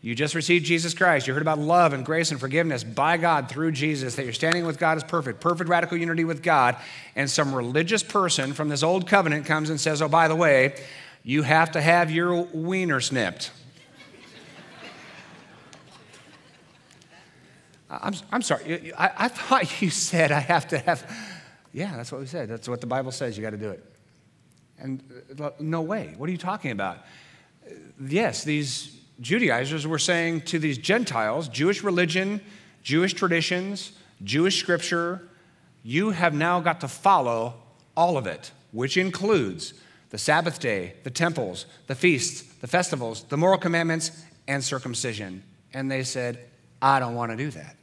You 0.06 0.13
just 0.13 0.36
received 0.36 0.68
Jesus 0.68 0.94
Christ. 0.94 1.26
You 1.26 1.34
heard 1.34 1.41
about 1.41 1.58
love 1.58 1.91
and 1.91 2.06
grace 2.06 2.30
and 2.30 2.39
forgiveness 2.39 2.84
by 2.84 3.18
God 3.18 3.50
through 3.50 3.72
Jesus, 3.72 4.13
that 4.18 4.24
you're 4.24 4.34
standing 4.34 4.63
with 4.63 4.78
God 4.78 4.98
is 4.98 5.04
perfect, 5.04 5.41
perfect 5.41 5.68
radical 5.68 5.98
unity 5.98 6.24
with 6.24 6.44
God. 6.44 6.76
And 7.15 7.28
some 7.28 7.56
religious 7.56 8.04
person 8.04 8.54
from 8.54 8.70
this 8.70 8.84
old 8.84 9.08
covenant 9.08 9.48
comes 9.48 9.72
and 9.72 9.82
says, 9.82 10.04
Oh, 10.04 10.08
by 10.08 10.28
the 10.28 10.36
way, 10.36 10.76
you 11.24 11.41
have 11.41 11.72
to 11.72 11.82
have 11.82 12.12
your 12.12 12.44
wiener 12.44 13.00
snipped. 13.02 13.50
I'm, 17.89 18.13
I'm 18.32 18.44
sorry, 18.44 18.94
I, 18.94 19.12
I 19.18 19.28
thought 19.28 19.82
you 19.82 19.89
said 19.89 20.32
I 20.32 20.39
have 20.39 20.68
to 20.68 20.78
have. 20.78 21.12
Yeah, 21.74 21.98
that's 21.98 22.12
what 22.12 22.22
we 22.22 22.28
said. 22.28 22.48
That's 22.48 22.70
what 22.70 22.80
the 22.80 22.86
Bible 22.86 23.12
says. 23.12 23.39
You 23.39 23.44
got 23.44 23.50
to 23.50 23.58
do 23.58 23.72
it. 23.72 23.84
And 24.78 25.02
uh, 25.41 25.50
no 25.60 25.82
way. 25.82 26.13
What 26.15 26.30
are 26.30 26.32
you 26.32 26.38
talking 26.38 26.70
about? 26.70 27.00
Yes, 28.00 28.44
these 28.44 28.95
Judaizers 29.21 29.88
were 29.88 29.99
saying 29.99 30.41
to 30.41 30.60
these 30.60 30.78
Gentiles, 30.78 31.47
Jewish 31.47 31.84
religion, 31.84 32.41
Jewish 32.84 33.13
traditions, 33.13 33.93
Jewish 34.23 34.60
scripture, 34.60 35.28
you 35.84 36.12
have 36.12 36.34
now 36.34 36.60
got 36.60 36.82
to 36.82 36.88
follow 36.88 37.56
all 37.95 38.17
of 38.17 38.28
it, 38.28 38.51
which 38.71 38.97
includes 38.97 39.73
the 40.10 40.17
Sabbath 40.17 40.60
day, 40.60 40.93
the 41.04 41.10
temples, 41.10 41.65
the 41.88 41.95
feasts, 41.95 42.41
the 42.56 42.67
festivals, 42.67 43.23
the 43.23 43.38
moral 43.38 43.58
commandments, 43.58 44.23
and 44.47 44.63
circumcision. 44.63 45.43
And 45.73 45.89
they 45.89 46.04
said, 46.04 46.39
I 46.82 46.99
don't 46.99 47.15
want 47.15 47.32
to 47.32 47.38
do 47.38 47.49
that. 47.51 47.75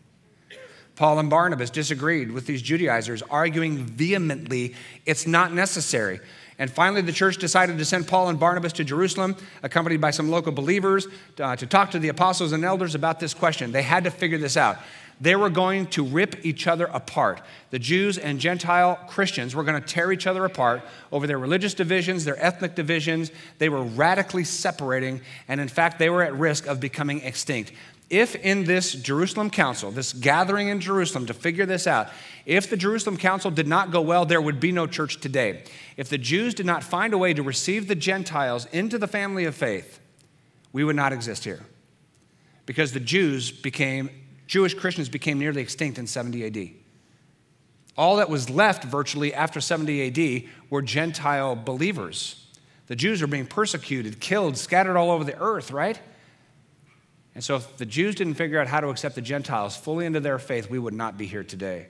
Paul 0.94 1.18
and 1.18 1.30
Barnabas 1.30 1.70
disagreed 1.70 2.30
with 2.30 2.46
these 2.46 2.62
Judaizers, 2.62 3.22
arguing 3.22 3.78
vehemently 3.78 4.74
it's 5.06 5.26
not 5.26 5.52
necessary. 5.52 6.20
And 6.58 6.70
finally, 6.70 7.02
the 7.02 7.12
church 7.12 7.38
decided 7.38 7.78
to 7.78 7.84
send 7.84 8.06
Paul 8.06 8.28
and 8.28 8.38
Barnabas 8.38 8.72
to 8.74 8.84
Jerusalem, 8.84 9.36
accompanied 9.62 10.00
by 10.00 10.10
some 10.10 10.30
local 10.30 10.52
believers, 10.52 11.06
uh, 11.40 11.56
to 11.56 11.66
talk 11.66 11.90
to 11.92 11.98
the 11.98 12.08
apostles 12.08 12.52
and 12.52 12.64
elders 12.64 12.94
about 12.94 13.20
this 13.20 13.34
question. 13.34 13.72
They 13.72 13.82
had 13.82 14.04
to 14.04 14.10
figure 14.10 14.38
this 14.38 14.56
out. 14.56 14.78
They 15.20 15.36
were 15.36 15.50
going 15.50 15.86
to 15.88 16.04
rip 16.04 16.44
each 16.44 16.66
other 16.66 16.86
apart. 16.86 17.42
The 17.70 17.78
Jews 17.78 18.18
and 18.18 18.40
Gentile 18.40 18.96
Christians 19.06 19.54
were 19.54 19.62
going 19.62 19.80
to 19.80 19.86
tear 19.86 20.10
each 20.10 20.26
other 20.26 20.44
apart 20.44 20.82
over 21.12 21.28
their 21.28 21.38
religious 21.38 21.74
divisions, 21.74 22.24
their 22.24 22.42
ethnic 22.44 22.74
divisions. 22.74 23.30
They 23.58 23.68
were 23.68 23.84
radically 23.84 24.42
separating, 24.42 25.20
and 25.46 25.60
in 25.60 25.68
fact, 25.68 26.00
they 26.00 26.10
were 26.10 26.22
at 26.22 26.34
risk 26.34 26.66
of 26.66 26.80
becoming 26.80 27.20
extinct 27.20 27.72
if 28.10 28.34
in 28.36 28.64
this 28.64 28.92
Jerusalem 28.92 29.48
council, 29.48 29.90
this 29.90 30.12
gathering 30.12 30.68
in 30.68 30.80
Jerusalem 30.80 31.26
to 31.26 31.34
figure 31.34 31.64
this 31.64 31.86
out, 31.86 32.08
if 32.44 32.68
the 32.68 32.76
Jerusalem 32.76 33.16
council 33.16 33.50
did 33.50 33.66
not 33.66 33.90
go 33.90 34.00
well, 34.00 34.26
there 34.26 34.40
would 34.40 34.60
be 34.60 34.72
no 34.72 34.86
church 34.86 35.20
today. 35.20 35.64
If 35.96 36.08
the 36.08 36.18
Jews 36.18 36.52
did 36.52 36.66
not 36.66 36.82
find 36.82 37.14
a 37.14 37.18
way 37.18 37.32
to 37.32 37.42
receive 37.42 37.88
the 37.88 37.94
Gentiles 37.94 38.66
into 38.66 38.98
the 38.98 39.06
family 39.06 39.44
of 39.44 39.54
faith, 39.54 39.98
we 40.72 40.84
would 40.84 40.96
not 40.96 41.12
exist 41.12 41.44
here. 41.44 41.64
Because 42.66 42.92
the 42.92 43.00
Jews 43.00 43.50
became, 43.50 44.10
Jewish 44.46 44.74
Christians 44.74 45.08
became 45.08 45.38
nearly 45.38 45.62
extinct 45.62 45.98
in 45.98 46.06
70 46.06 46.46
AD. 46.46 46.70
All 47.96 48.16
that 48.16 48.30
was 48.30 48.48
left 48.48 48.84
virtually 48.84 49.34
after 49.34 49.60
70 49.60 50.08
AD 50.08 50.50
were 50.70 50.82
Gentile 50.82 51.54
believers. 51.56 52.46
The 52.86 52.96
Jews 52.96 53.20
were 53.20 53.26
being 53.26 53.46
persecuted, 53.46 54.20
killed, 54.20 54.56
scattered 54.56 54.96
all 54.96 55.10
over 55.10 55.24
the 55.24 55.38
earth, 55.40 55.70
right? 55.70 55.98
And 57.34 57.42
so, 57.42 57.56
if 57.56 57.76
the 57.78 57.86
Jews 57.86 58.14
didn't 58.14 58.34
figure 58.34 58.60
out 58.60 58.66
how 58.66 58.80
to 58.80 58.88
accept 58.88 59.14
the 59.14 59.22
Gentiles 59.22 59.76
fully 59.76 60.04
into 60.04 60.20
their 60.20 60.38
faith, 60.38 60.68
we 60.68 60.78
would 60.78 60.94
not 60.94 61.16
be 61.16 61.26
here 61.26 61.44
today. 61.44 61.86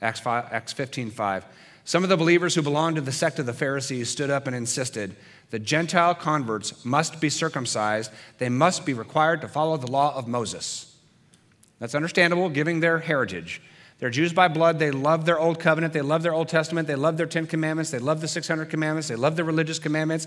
Acts, 0.00 0.20
5, 0.20 0.48
Acts 0.50 0.72
15 0.72 1.10
5. 1.10 1.44
Some 1.84 2.02
of 2.02 2.08
the 2.08 2.16
believers 2.16 2.54
who 2.54 2.62
belonged 2.62 2.96
to 2.96 3.02
the 3.02 3.12
sect 3.12 3.38
of 3.38 3.46
the 3.46 3.52
Pharisees 3.52 4.08
stood 4.08 4.30
up 4.30 4.46
and 4.46 4.54
insisted 4.54 5.16
the 5.50 5.58
Gentile 5.58 6.14
converts 6.14 6.84
must 6.84 7.20
be 7.20 7.28
circumcised, 7.28 8.10
they 8.38 8.48
must 8.48 8.86
be 8.86 8.94
required 8.94 9.42
to 9.42 9.48
follow 9.48 9.76
the 9.76 9.90
law 9.90 10.16
of 10.16 10.26
Moses. 10.26 10.96
That's 11.78 11.94
understandable, 11.94 12.48
giving 12.48 12.80
their 12.80 13.00
heritage. 13.00 13.60
They're 14.02 14.10
Jews 14.10 14.32
by 14.32 14.48
blood. 14.48 14.80
They 14.80 14.90
love 14.90 15.26
their 15.26 15.38
Old 15.38 15.60
Covenant. 15.60 15.92
They 15.92 16.00
love 16.00 16.24
their 16.24 16.34
Old 16.34 16.48
Testament. 16.48 16.88
They 16.88 16.96
love 16.96 17.16
their 17.16 17.26
Ten 17.26 17.46
Commandments. 17.46 17.92
They 17.92 18.00
love 18.00 18.20
the 18.20 18.26
600 18.26 18.64
Commandments. 18.64 19.06
They 19.06 19.14
love 19.14 19.36
the 19.36 19.44
religious 19.44 19.78
commandments. 19.78 20.26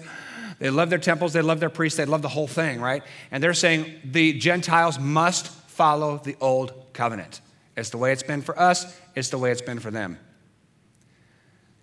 They 0.60 0.70
love 0.70 0.90
their 0.90 0.98
temples, 0.98 1.34
they 1.34 1.42
love 1.42 1.60
their 1.60 1.70
priests, 1.70 1.98
they 1.98 2.06
love 2.06 2.22
the 2.22 2.30
whole 2.30 2.48
thing, 2.48 2.80
right? 2.80 3.04
And 3.32 3.44
they're 3.44 3.54
saying 3.54 4.00
the 4.06 4.32
Gentiles 4.32 4.98
must 4.98 5.48
follow 5.48 6.22
the 6.24 6.38
old 6.40 6.94
covenant. 6.94 7.42
It's 7.76 7.90
the 7.90 7.98
way 7.98 8.14
it's 8.14 8.24
been 8.24 8.42
for 8.42 8.58
us, 8.58 8.98
it's 9.14 9.28
the 9.28 9.38
way 9.38 9.52
it's 9.52 9.62
been 9.62 9.82
for 9.82 9.92
them. 9.92 10.18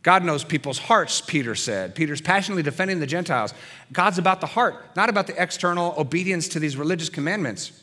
God 0.02 0.24
knows 0.24 0.42
people's 0.42 0.78
hearts, 0.78 1.20
Peter 1.20 1.55
said. 1.55 1.94
Peter's 1.94 2.22
passionately 2.22 2.62
defending 2.62 3.00
the 3.00 3.07
Gentiles. 3.07 3.52
God's 3.92 4.16
about 4.16 4.40
the 4.40 4.46
heart, 4.46 4.96
not 4.96 5.11
about 5.11 5.26
the 5.26 5.40
external 5.40 5.94
obedience 5.98 6.48
to 6.48 6.59
these 6.59 6.78
religious 6.78 7.11
commandments. 7.11 7.81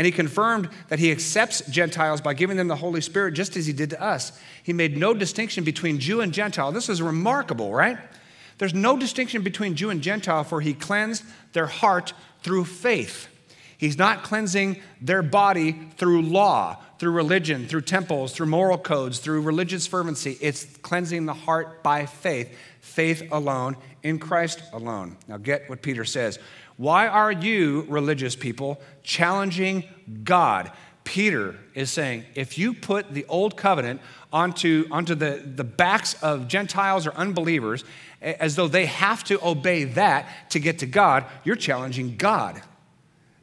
And 0.00 0.06
he 0.06 0.12
confirmed 0.12 0.70
that 0.88 0.98
he 0.98 1.12
accepts 1.12 1.60
Gentiles 1.68 2.22
by 2.22 2.32
giving 2.32 2.56
them 2.56 2.68
the 2.68 2.76
Holy 2.76 3.02
Spirit 3.02 3.34
just 3.34 3.54
as 3.54 3.66
he 3.66 3.74
did 3.74 3.90
to 3.90 4.02
us. 4.02 4.32
He 4.62 4.72
made 4.72 4.96
no 4.96 5.12
distinction 5.12 5.62
between 5.62 5.98
Jew 5.98 6.22
and 6.22 6.32
Gentile. 6.32 6.72
This 6.72 6.88
is 6.88 7.02
remarkable, 7.02 7.70
right? 7.74 7.98
There's 8.56 8.72
no 8.72 8.96
distinction 8.96 9.42
between 9.42 9.76
Jew 9.76 9.90
and 9.90 10.00
Gentile, 10.00 10.42
for 10.42 10.62
he 10.62 10.72
cleansed 10.72 11.22
their 11.52 11.66
heart 11.66 12.14
through 12.42 12.64
faith. 12.64 13.28
He's 13.76 13.98
not 13.98 14.22
cleansing 14.22 14.80
their 15.02 15.20
body 15.20 15.72
through 15.98 16.22
law, 16.22 16.78
through 16.98 17.12
religion, 17.12 17.68
through 17.68 17.82
temples, 17.82 18.32
through 18.32 18.46
moral 18.46 18.78
codes, 18.78 19.18
through 19.18 19.42
religious 19.42 19.86
fervency. 19.86 20.38
It's 20.40 20.64
cleansing 20.78 21.26
the 21.26 21.34
heart 21.34 21.82
by 21.82 22.06
faith, 22.06 22.56
faith 22.80 23.30
alone, 23.30 23.76
in 24.02 24.18
Christ 24.18 24.62
alone. 24.72 25.18
Now, 25.28 25.36
get 25.36 25.68
what 25.68 25.82
Peter 25.82 26.06
says. 26.06 26.38
Why 26.80 27.08
are 27.08 27.30
you, 27.30 27.84
religious 27.90 28.34
people, 28.34 28.80
challenging 29.02 29.84
God? 30.24 30.72
Peter 31.04 31.56
is 31.74 31.90
saying 31.90 32.24
if 32.34 32.56
you 32.56 32.72
put 32.72 33.12
the 33.12 33.26
old 33.28 33.54
covenant 33.54 34.00
onto, 34.32 34.86
onto 34.90 35.14
the, 35.14 35.42
the 35.44 35.62
backs 35.62 36.14
of 36.22 36.48
Gentiles 36.48 37.06
or 37.06 37.12
unbelievers, 37.12 37.84
as 38.22 38.56
though 38.56 38.66
they 38.66 38.86
have 38.86 39.22
to 39.24 39.38
obey 39.46 39.84
that 39.84 40.48
to 40.52 40.58
get 40.58 40.78
to 40.78 40.86
God, 40.86 41.26
you're 41.44 41.54
challenging 41.54 42.16
God 42.16 42.62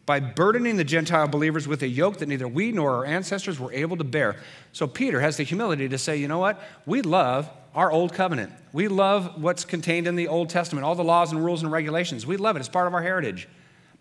by 0.08 0.20
burdening 0.20 0.78
the 0.78 0.84
Gentile 0.84 1.28
believers 1.28 1.68
with 1.68 1.84
a 1.84 1.88
yoke 1.88 2.18
that 2.18 2.30
neither 2.30 2.48
we 2.48 2.72
nor 2.72 2.96
our 2.96 3.06
ancestors 3.06 3.60
were 3.60 3.72
able 3.72 3.98
to 3.98 4.04
bear. 4.04 4.38
So 4.72 4.88
Peter 4.88 5.22
has 5.22 5.38
the 5.38 5.44
humility 5.44 5.88
to 5.90 6.00
say, 6.00 6.18
you 6.18 6.28
know 6.28 6.40
what? 6.40 6.60
We 6.88 7.04
love 7.04 7.48
our 7.78 7.92
old 7.92 8.12
covenant. 8.12 8.52
We 8.74 8.88
love 8.88 9.40
what's 9.40 9.64
contained 9.64 10.08
in 10.08 10.16
the 10.16 10.28
Old 10.28 10.50
Testament, 10.50 10.84
all 10.84 10.96
the 10.96 11.04
laws 11.04 11.32
and 11.32 11.46
rules 11.46 11.62
and 11.62 11.72
regulations. 11.72 12.26
We 12.26 12.36
love 12.36 12.56
it, 12.56 12.60
it's 12.60 12.68
part 12.68 12.88
of 12.88 12.96
our 12.96 13.04
heritage. 13.04 13.48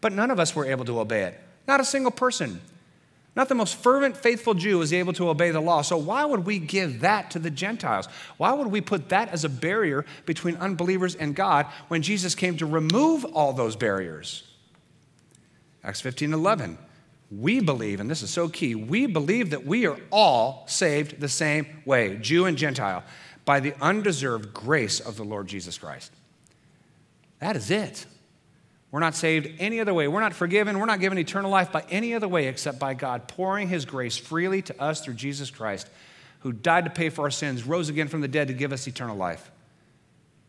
But 0.01 0.15
none 0.15 0.31
of 0.31 0.41
us 0.41 0.57
were 0.57 0.65
able 0.65 0.87
to 0.87 0.99
obey 0.99 1.25
it. 1.25 1.39
Not 1.69 1.79
a 1.79 1.85
single 1.85 2.11
person. 2.11 2.63
Not 3.37 3.51
the 3.51 3.55
most 3.55 3.77
fervent, 3.77 4.17
faithful 4.17 4.55
Jew 4.55 4.81
is 4.81 4.95
able 4.95 5.13
to 5.13 5.29
obey 5.29 5.51
the 5.51 5.61
law. 5.61 5.83
So, 5.83 5.99
why 5.99 6.25
would 6.25 6.47
we 6.47 6.59
give 6.59 7.01
that 7.01 7.31
to 7.33 7.39
the 7.39 7.51
Gentiles? 7.51 8.09
Why 8.39 8.55
would 8.55 8.69
we 8.69 8.81
put 8.81 9.11
that 9.11 9.29
as 9.29 9.45
a 9.45 9.49
barrier 9.51 10.07
between 10.25 10.57
unbelievers 10.57 11.15
and 11.15 11.37
God 11.37 11.67
when 11.89 12.01
Jesus 12.01 12.35
came 12.35 12.57
to 12.57 12.65
remove 12.65 13.27
all 13.27 13.53
those 13.53 13.77
barriers? 13.77 14.45
Acts 15.85 16.01
15 16.01 16.33
11. 16.33 16.79
We 17.31 17.61
believe, 17.61 18.01
and 18.01 18.09
this 18.09 18.23
is 18.23 18.31
so 18.31 18.49
key, 18.49 18.75
we 18.75 19.05
believe 19.05 19.51
that 19.51 19.67
we 19.67 19.87
are 19.87 19.99
all 20.11 20.65
saved 20.67 21.21
the 21.21 21.29
same 21.29 21.67
way, 21.85 22.17
Jew 22.17 22.47
and 22.47 22.57
Gentile, 22.57 23.03
by 23.47 23.61
the 23.61 23.75
undeserved 23.81 24.53
grace 24.53 25.01
of 25.01 25.17
the 25.17 25.25
Lord 25.25 25.47
Jesus 25.47 25.79
Christ. 25.79 26.13
That 27.39 27.57
is 27.57 27.71
it. 27.71 28.05
We're 28.91 29.01
not 29.01 29.15
saved 29.15 29.49
any 29.59 29.81
other 29.81 29.95
way. 29.95 30.09
We're 30.09 30.21
not 30.21 30.35
forgiven. 30.35 30.79
We're 30.79 30.87
not 30.87 31.01
given 31.01 31.19
eternal 31.19 31.51
life 31.51 31.73
by 31.73 31.85
any 31.89 32.13
other 32.13 32.29
way 32.29 32.49
except 32.49 32.79
by 32.79 32.95
God 32.95 33.29
pouring 33.29 33.69
His 33.69 33.85
grace 33.85 34.17
freely 34.17 34.63
to 34.63 34.83
us 34.83 35.01
through 35.01 35.15
Jesus 35.15 35.51
Christ, 35.51 35.89
who 36.41 36.53
died 36.53 36.85
to 36.85 36.91
pay 36.91 37.09
for 37.09 37.23
our 37.23 37.31
sins, 37.31 37.65
rose 37.65 37.89
again 37.89 38.09
from 38.09 38.21
the 38.21 38.29
dead 38.29 38.49
to 38.49 38.55
give 38.55 38.73
us 38.73 38.87
eternal 38.87 39.17
life. 39.17 39.51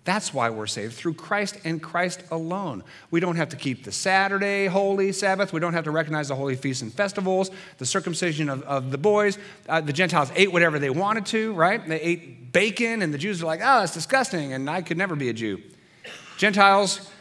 That's 0.07 0.33
why 0.33 0.49
we're 0.49 0.67
saved, 0.67 0.93
through 0.93 1.15
Christ 1.15 1.59
and 1.65 1.83
Christ 1.83 2.23
alone. 2.31 2.81
We 3.11 3.19
don't 3.19 3.35
have 3.35 3.49
to 3.49 3.57
keep 3.57 3.83
the 3.83 3.91
Saturday 3.91 4.67
holy 4.67 5.11
Sabbath. 5.11 5.51
We 5.51 5.59
don't 5.59 5.73
have 5.73 5.83
to 5.83 5.91
recognize 5.91 6.29
the 6.29 6.35
holy 6.35 6.55
feasts 6.55 6.81
and 6.81 6.93
festivals, 6.93 7.51
the 7.77 7.85
circumcision 7.85 8.47
of, 8.47 8.63
of 8.63 8.89
the 8.89 8.97
boys. 8.97 9.37
Uh, 9.67 9.81
the 9.81 9.91
Gentiles 9.91 10.31
ate 10.33 10.53
whatever 10.53 10.79
they 10.79 10.89
wanted 10.89 11.25
to, 11.25 11.51
right? 11.55 11.85
They 11.85 11.99
ate 11.99 12.53
bacon, 12.53 13.01
and 13.01 13.13
the 13.13 13.17
Jews 13.17 13.41
were 13.41 13.47
like, 13.47 13.59
oh, 13.59 13.81
that's 13.81 13.93
disgusting, 13.93 14.53
and 14.53 14.69
I 14.69 14.81
could 14.81 14.97
never 14.97 15.13
be 15.13 15.27
a 15.27 15.33
Jew. 15.33 15.61
Gentiles 16.37 17.11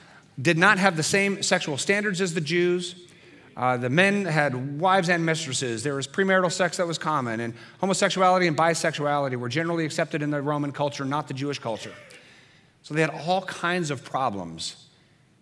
did 0.40 0.57
not 0.57 0.79
have 0.79 0.96
the 0.96 1.03
same 1.03 1.42
sexual 1.42 1.79
standards 1.79 2.20
as 2.20 2.35
the 2.35 2.40
Jews. 2.40 2.94
Uh, 3.57 3.77
the 3.77 3.90
men 3.90 4.27
had 4.27 4.79
wives 4.81 5.09
and 5.09 5.27
mistresses. 5.27 5.83
There 5.83 5.96
was 5.96 6.07
premarital 6.07 6.53
sex 6.53 6.77
that 6.77 6.87
was 6.87 6.99
common, 6.99 7.40
and 7.40 7.53
homosexuality 7.81 8.46
and 8.46 8.57
bisexuality 8.57 9.35
were 9.35 9.49
generally 9.49 9.85
accepted 9.85 10.22
in 10.22 10.31
the 10.31 10.40
Roman 10.40 10.70
culture, 10.70 11.05
not 11.05 11.27
the 11.27 11.35
Jewish 11.35 11.59
culture. 11.59 11.92
So 12.87 12.94
they 12.94 13.01
had 13.01 13.11
all 13.27 13.42
kinds 13.42 13.90
of 13.90 14.05
problems. 14.05 14.77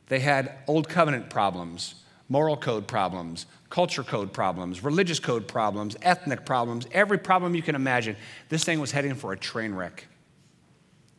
They 0.06 0.20
had 0.20 0.56
Old 0.66 0.88
Covenant 0.88 1.28
problems, 1.28 1.96
moral 2.26 2.56
code 2.56 2.86
problems, 2.86 3.44
culture 3.68 4.02
code 4.02 4.32
problems, 4.32 4.82
religious 4.82 5.20
code 5.20 5.46
problems, 5.46 5.94
ethnic 6.00 6.46
problems, 6.46 6.86
every 6.90 7.18
problem 7.18 7.54
you 7.54 7.60
can 7.60 7.74
imagine. 7.74 8.16
This 8.48 8.64
thing 8.64 8.80
was 8.80 8.92
heading 8.92 9.14
for 9.14 9.34
a 9.34 9.36
train 9.36 9.74
wreck. 9.74 10.06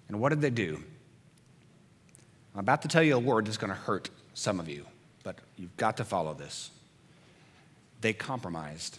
And 0.07 0.19
what 0.19 0.29
did 0.29 0.41
they 0.41 0.49
do? 0.49 0.83
I'm 2.55 2.61
about 2.61 2.81
to 2.81 2.87
tell 2.87 3.03
you 3.03 3.17
a 3.17 3.19
word 3.19 3.45
that's 3.45 3.57
going 3.57 3.69
to 3.69 3.79
hurt 3.79 4.09
some 4.33 4.59
of 4.59 4.67
you, 4.67 4.83
but 5.21 5.37
you've 5.57 5.77
got 5.77 5.97
to 5.97 6.03
follow 6.03 6.33
this. 6.33 6.71
They 8.01 8.13
compromised. 8.13 8.97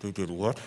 They 0.00 0.10
did 0.10 0.28
what? 0.28 0.60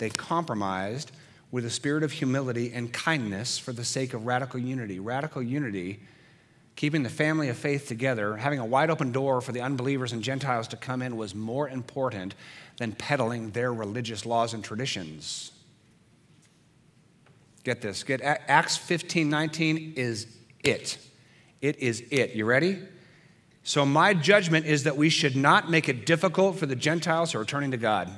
They 0.00 0.08
compromised 0.08 1.12
with 1.50 1.66
a 1.66 1.70
spirit 1.70 2.02
of 2.02 2.10
humility 2.10 2.72
and 2.72 2.90
kindness 2.90 3.58
for 3.58 3.72
the 3.72 3.84
sake 3.84 4.14
of 4.14 4.24
radical 4.24 4.58
unity. 4.58 4.98
Radical 4.98 5.42
unity, 5.42 6.00
keeping 6.74 7.02
the 7.02 7.10
family 7.10 7.50
of 7.50 7.58
faith 7.58 7.86
together, 7.86 8.36
having 8.36 8.58
a 8.58 8.64
wide 8.64 8.88
open 8.88 9.12
door 9.12 9.42
for 9.42 9.52
the 9.52 9.60
unbelievers 9.60 10.12
and 10.12 10.22
Gentiles 10.22 10.68
to 10.68 10.76
come 10.76 11.02
in 11.02 11.18
was 11.18 11.34
more 11.34 11.68
important 11.68 12.34
than 12.78 12.92
peddling 12.92 13.50
their 13.50 13.74
religious 13.74 14.24
laws 14.24 14.54
and 14.54 14.64
traditions. 14.64 15.52
Get 17.62 17.82
this. 17.82 18.02
Get 18.02 18.22
Acts 18.22 18.78
15 18.78 19.28
19 19.28 19.92
is 19.96 20.28
it. 20.64 20.96
It 21.60 21.78
is 21.78 22.02
it. 22.10 22.30
You 22.30 22.46
ready? 22.46 22.78
So, 23.64 23.84
my 23.84 24.14
judgment 24.14 24.64
is 24.64 24.84
that 24.84 24.96
we 24.96 25.10
should 25.10 25.36
not 25.36 25.70
make 25.70 25.90
it 25.90 26.06
difficult 26.06 26.56
for 26.56 26.64
the 26.64 26.74
Gentiles 26.74 27.32
who 27.32 27.38
are 27.38 27.44
turning 27.44 27.72
to 27.72 27.76
God 27.76 28.10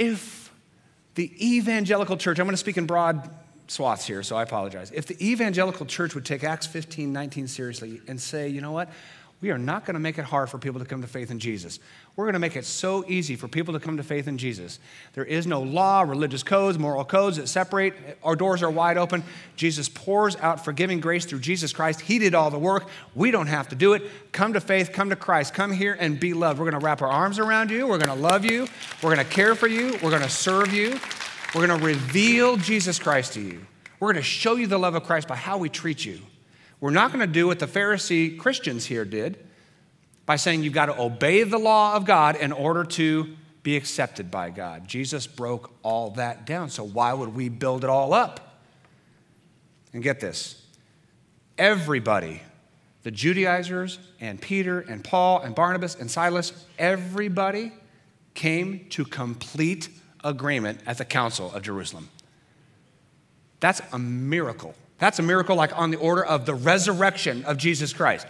if 0.00 0.50
the 1.14 1.30
evangelical 1.56 2.16
church, 2.16 2.38
I'm 2.38 2.46
going 2.46 2.54
to 2.54 2.56
speak 2.56 2.78
in 2.78 2.86
broad 2.86 3.28
swaths 3.66 4.06
here, 4.06 4.22
so 4.22 4.34
I 4.34 4.42
apologize. 4.42 4.90
If 4.90 5.06
the 5.06 5.30
evangelical 5.30 5.84
church 5.84 6.14
would 6.14 6.24
take 6.24 6.42
Acts 6.42 6.66
15, 6.66 7.12
19 7.12 7.46
seriously 7.46 8.00
and 8.08 8.18
say, 8.20 8.48
you 8.48 8.62
know 8.62 8.72
what? 8.72 8.88
We 9.40 9.50
are 9.50 9.58
not 9.58 9.86
going 9.86 9.94
to 9.94 10.00
make 10.00 10.18
it 10.18 10.26
hard 10.26 10.50
for 10.50 10.58
people 10.58 10.80
to 10.80 10.86
come 10.86 11.00
to 11.00 11.06
faith 11.06 11.30
in 11.30 11.38
Jesus. 11.38 11.78
We're 12.14 12.26
going 12.26 12.34
to 12.34 12.38
make 12.38 12.56
it 12.56 12.66
so 12.66 13.06
easy 13.08 13.36
for 13.36 13.48
people 13.48 13.72
to 13.72 13.80
come 13.80 13.96
to 13.96 14.02
faith 14.02 14.28
in 14.28 14.36
Jesus. 14.36 14.78
There 15.14 15.24
is 15.24 15.46
no 15.46 15.62
law, 15.62 16.02
religious 16.02 16.42
codes, 16.42 16.78
moral 16.78 17.06
codes 17.06 17.38
that 17.38 17.48
separate. 17.48 17.94
Our 18.22 18.36
doors 18.36 18.62
are 18.62 18.70
wide 18.70 18.98
open. 18.98 19.24
Jesus 19.56 19.88
pours 19.88 20.36
out 20.36 20.62
forgiving 20.62 21.00
grace 21.00 21.24
through 21.24 21.40
Jesus 21.40 21.72
Christ. 21.72 22.02
He 22.02 22.18
did 22.18 22.34
all 22.34 22.50
the 22.50 22.58
work. 22.58 22.88
We 23.14 23.30
don't 23.30 23.46
have 23.46 23.68
to 23.70 23.74
do 23.74 23.94
it. 23.94 24.02
Come 24.32 24.52
to 24.52 24.60
faith, 24.60 24.92
come 24.92 25.08
to 25.08 25.16
Christ, 25.16 25.54
come 25.54 25.72
here 25.72 25.96
and 25.98 26.20
be 26.20 26.34
loved. 26.34 26.58
We're 26.58 26.70
going 26.70 26.78
to 26.78 26.84
wrap 26.84 27.00
our 27.00 27.08
arms 27.08 27.38
around 27.38 27.70
you. 27.70 27.86
We're 27.86 27.98
going 27.98 28.14
to 28.14 28.22
love 28.22 28.44
you. 28.44 28.68
We're 29.02 29.14
going 29.14 29.26
to 29.26 29.32
care 29.32 29.54
for 29.54 29.68
you. 29.68 29.92
We're 30.02 30.10
going 30.10 30.20
to 30.20 30.28
serve 30.28 30.74
you. 30.74 31.00
We're 31.54 31.66
going 31.66 31.80
to 31.80 31.86
reveal 31.86 32.58
Jesus 32.58 32.98
Christ 32.98 33.32
to 33.34 33.40
you. 33.40 33.64
We're 34.00 34.12
going 34.12 34.22
to 34.22 34.28
show 34.28 34.56
you 34.56 34.66
the 34.66 34.78
love 34.78 34.94
of 34.94 35.04
Christ 35.04 35.28
by 35.28 35.36
how 35.36 35.56
we 35.56 35.70
treat 35.70 36.04
you. 36.04 36.20
We're 36.80 36.90
not 36.90 37.12
going 37.12 37.20
to 37.20 37.32
do 37.32 37.46
what 37.46 37.58
the 37.58 37.66
Pharisee 37.66 38.38
Christians 38.38 38.86
here 38.86 39.04
did 39.04 39.38
by 40.26 40.36
saying 40.36 40.62
you've 40.62 40.72
got 40.72 40.86
to 40.86 41.00
obey 41.00 41.42
the 41.42 41.58
law 41.58 41.94
of 41.94 42.06
God 42.06 42.36
in 42.36 42.52
order 42.52 42.84
to 42.84 43.36
be 43.62 43.76
accepted 43.76 44.30
by 44.30 44.50
God. 44.50 44.88
Jesus 44.88 45.26
broke 45.26 45.70
all 45.82 46.10
that 46.12 46.46
down. 46.46 46.70
So 46.70 46.84
why 46.84 47.12
would 47.12 47.34
we 47.34 47.48
build 47.48 47.84
it 47.84 47.90
all 47.90 48.14
up? 48.14 48.56
And 49.92 50.02
get 50.02 50.20
this 50.20 50.62
everybody, 51.58 52.40
the 53.02 53.10
Judaizers 53.10 53.98
and 54.20 54.40
Peter 54.40 54.80
and 54.80 55.04
Paul 55.04 55.40
and 55.40 55.54
Barnabas 55.54 55.94
and 55.94 56.10
Silas, 56.10 56.66
everybody 56.78 57.72
came 58.34 58.86
to 58.90 59.04
complete 59.04 59.88
agreement 60.24 60.80
at 60.86 60.96
the 60.96 61.04
Council 61.04 61.52
of 61.52 61.62
Jerusalem. 61.62 62.08
That's 63.58 63.82
a 63.92 63.98
miracle. 63.98 64.74
That's 65.00 65.18
a 65.18 65.22
miracle 65.22 65.56
like 65.56 65.76
on 65.76 65.90
the 65.90 65.96
order 65.96 66.24
of 66.24 66.46
the 66.46 66.54
resurrection 66.54 67.44
of 67.46 67.56
Jesus 67.56 67.92
Christ. 67.92 68.26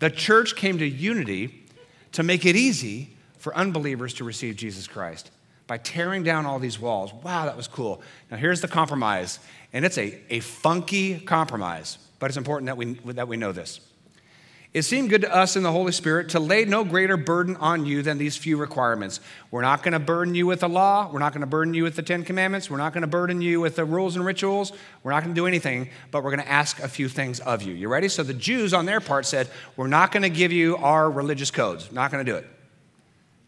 The 0.00 0.10
church 0.10 0.56
came 0.56 0.78
to 0.78 0.86
unity 0.86 1.64
to 2.12 2.22
make 2.22 2.44
it 2.44 2.56
easy 2.56 3.16
for 3.38 3.56
unbelievers 3.56 4.14
to 4.14 4.24
receive 4.24 4.56
Jesus 4.56 4.86
Christ 4.86 5.30
by 5.66 5.78
tearing 5.78 6.22
down 6.24 6.44
all 6.44 6.58
these 6.58 6.80
walls. 6.80 7.12
Wow, 7.12 7.44
that 7.44 7.56
was 7.56 7.68
cool. 7.68 8.02
Now, 8.30 8.36
here's 8.36 8.60
the 8.60 8.68
compromise, 8.68 9.38
and 9.72 9.84
it's 9.84 9.98
a, 9.98 10.18
a 10.30 10.40
funky 10.40 11.20
compromise, 11.20 11.98
but 12.18 12.30
it's 12.30 12.36
important 12.36 12.66
that 12.66 12.76
we, 12.76 12.94
that 13.12 13.28
we 13.28 13.36
know 13.36 13.52
this. 13.52 13.80
It 14.74 14.82
seemed 14.82 15.08
good 15.08 15.22
to 15.22 15.34
us 15.34 15.56
in 15.56 15.62
the 15.62 15.72
Holy 15.72 15.92
Spirit 15.92 16.28
to 16.30 16.40
lay 16.40 16.66
no 16.66 16.84
greater 16.84 17.16
burden 17.16 17.56
on 17.56 17.86
you 17.86 18.02
than 18.02 18.18
these 18.18 18.36
few 18.36 18.58
requirements. 18.58 19.18
We're 19.50 19.62
not 19.62 19.82
going 19.82 19.92
to 19.92 19.98
burden 19.98 20.34
you 20.34 20.46
with 20.46 20.60
the 20.60 20.68
law. 20.68 21.10
We're 21.10 21.20
not 21.20 21.32
going 21.32 21.40
to 21.40 21.46
burden 21.46 21.72
you 21.72 21.84
with 21.84 21.96
the 21.96 22.02
Ten 22.02 22.22
Commandments. 22.22 22.68
We're 22.68 22.76
not 22.76 22.92
going 22.92 23.00
to 23.00 23.08
burden 23.08 23.40
you 23.40 23.62
with 23.62 23.76
the 23.76 23.86
rules 23.86 24.14
and 24.14 24.26
rituals. 24.26 24.72
We're 25.02 25.12
not 25.12 25.22
going 25.22 25.34
to 25.34 25.40
do 25.40 25.46
anything, 25.46 25.88
but 26.10 26.22
we're 26.22 26.32
going 26.32 26.44
to 26.44 26.50
ask 26.50 26.80
a 26.80 26.88
few 26.88 27.08
things 27.08 27.40
of 27.40 27.62
you. 27.62 27.72
You 27.72 27.88
ready? 27.88 28.08
So 28.08 28.22
the 28.22 28.34
Jews, 28.34 28.74
on 28.74 28.84
their 28.84 29.00
part, 29.00 29.24
said, 29.24 29.48
We're 29.76 29.86
not 29.86 30.12
going 30.12 30.22
to 30.22 30.30
give 30.30 30.52
you 30.52 30.76
our 30.76 31.10
religious 31.10 31.50
codes. 31.50 31.90
Not 31.90 32.10
going 32.10 32.24
to 32.24 32.30
do 32.30 32.36
it. 32.36 32.46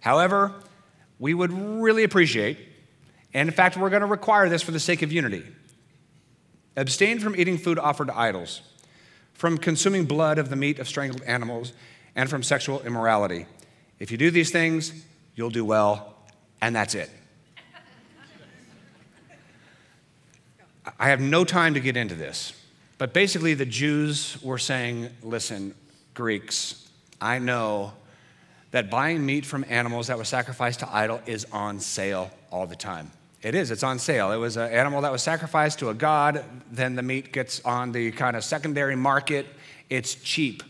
However, 0.01 0.55
we 1.19 1.35
would 1.35 1.53
really 1.53 2.03
appreciate, 2.03 2.59
and 3.35 3.47
in 3.47 3.55
fact, 3.55 3.77
we're 3.77 3.91
going 3.91 4.01
to 4.01 4.07
require 4.07 4.49
this 4.49 4.63
for 4.63 4.71
the 4.71 4.81
sake 4.81 5.03
of 5.03 5.13
unity. 5.13 5.45
Abstain 6.77 7.19
from 7.21 7.37
eating 7.37 7.59
food 7.59 7.79
offered 7.79 8.07
to 8.07 8.19
idols, 8.19 8.63
from 9.41 9.57
consuming 9.57 10.05
blood 10.05 10.37
of 10.37 10.51
the 10.51 10.55
meat 10.55 10.79
of 10.79 10.87
strangled 10.87 11.23
animals, 11.23 11.73
and 12.15 12.29
from 12.29 12.43
sexual 12.43 12.83
immorality. 12.83 13.47
If 13.99 14.11
you 14.11 14.19
do 14.19 14.31
these 14.31 14.51
things, 14.51 14.93
you'll 15.35 15.49
do 15.49 15.65
well, 15.65 16.15
and 16.61 16.77
that's 16.77 16.95
it. 16.95 17.09
I 20.99 21.09
have 21.09 21.23
no 21.23 21.47
time 21.47 21.73
to 21.73 21.81
get 21.81 21.97
into 21.97 22.15
this, 22.15 22.53
but 22.99 23.15
basically, 23.15 23.55
the 23.55 23.65
Jews 23.65 24.37
were 24.43 24.59
saying, 24.59 25.09
listen, 25.23 25.75
Greeks, 26.13 26.91
I 27.19 27.39
know 27.39 27.95
that 28.73 28.91
buying 28.91 29.25
meat 29.25 29.47
from 29.47 29.65
animals 29.71 30.09
that 30.09 30.19
was 30.19 30.29
sacrificed 30.29 30.81
to 30.81 30.95
idol 30.95 31.23
is 31.25 31.47
on 31.51 31.81
sale 31.81 32.31
all 32.51 32.67
the 32.67 32.77
time. 32.77 33.11
It 33.43 33.55
is, 33.55 33.71
it's 33.71 33.83
on 33.83 33.99
sale. 33.99 34.33
It 34.33 34.37
was 34.37 34.57
an 34.57 34.71
animal 34.71 35.01
that 35.01 35.13
was 35.13 35.23
sacrificed 35.23 35.79
to 35.79 35.89
a 35.89 35.95
god, 35.95 36.45
then 36.71 36.95
the 36.95 37.03
meat 37.03 37.33
gets 37.33 37.61
on 37.65 37.93
the 37.93 38.11
kind 38.13 38.37
of 38.37 38.45
secondary 38.45 38.97
market. 38.97 39.47
It's 39.89 40.15
cheap. 40.15 40.63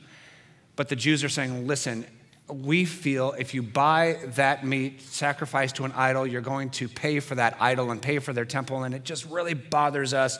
But 0.77 0.89
the 0.89 0.97
Jews 0.97 1.25
are 1.25 1.29
saying, 1.29 1.67
listen, 1.67 2.07
we 2.49 2.85
feel 2.85 3.35
if 3.39 3.55
you 3.55 3.63
buy 3.63 4.19
that 4.37 4.65
meat 4.65 5.03
sacrificed 5.03 5.77
to 5.77 5.85
an 5.85 5.93
idol, 5.93 6.27
you're 6.27 6.41
going 6.41 6.71
to 6.71 6.89
pay 6.89 7.21
for 7.21 7.35
that 7.35 7.57
idol 7.61 7.91
and 7.91 8.01
pay 8.01 8.19
for 8.19 8.33
their 8.33 8.45
temple, 8.45 8.85
and 8.85 8.95
it 8.95 9.05
just 9.05 9.25
really 9.27 9.55
bothers 9.55 10.15
us. 10.15 10.39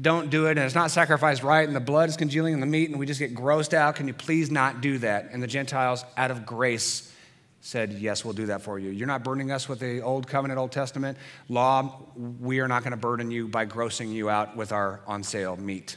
Don't 0.00 0.30
do 0.30 0.46
it, 0.46 0.52
and 0.52 0.60
it's 0.60 0.74
not 0.74 0.90
sacrificed 0.90 1.42
right, 1.42 1.66
and 1.66 1.76
the 1.76 1.80
blood 1.80 2.08
is 2.08 2.16
congealing 2.16 2.54
in 2.54 2.60
the 2.60 2.66
meat, 2.66 2.90
and 2.90 2.98
we 2.98 3.06
just 3.06 3.20
get 3.20 3.34
grossed 3.34 3.74
out. 3.74 3.96
Can 3.96 4.08
you 4.08 4.14
please 4.14 4.50
not 4.50 4.80
do 4.80 4.98
that? 4.98 5.30
And 5.32 5.42
the 5.42 5.46
Gentiles, 5.46 6.04
out 6.16 6.30
of 6.30 6.46
grace, 6.46 7.12
said, 7.62 7.92
Yes, 7.92 8.24
we'll 8.24 8.34
do 8.34 8.46
that 8.46 8.60
for 8.60 8.78
you. 8.78 8.90
You're 8.90 9.06
not 9.06 9.24
burdening 9.24 9.50
us 9.50 9.68
with 9.68 9.78
the 9.78 10.02
Old 10.02 10.26
Covenant, 10.26 10.58
Old 10.58 10.72
Testament 10.72 11.16
law. 11.48 12.02
We 12.16 12.60
are 12.60 12.68
not 12.68 12.82
going 12.82 12.90
to 12.90 12.96
burden 12.98 13.30
you 13.30 13.48
by 13.48 13.64
grossing 13.64 14.12
you 14.12 14.28
out 14.28 14.56
with 14.56 14.72
our 14.72 15.00
on 15.06 15.22
sale 15.22 15.56
meat. 15.56 15.96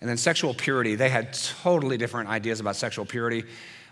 And 0.00 0.10
then 0.10 0.16
sexual 0.16 0.54
purity, 0.54 0.96
they 0.96 1.08
had 1.08 1.32
totally 1.34 1.96
different 1.98 2.28
ideas 2.28 2.58
about 2.58 2.74
sexual 2.74 3.04
purity. 3.04 3.44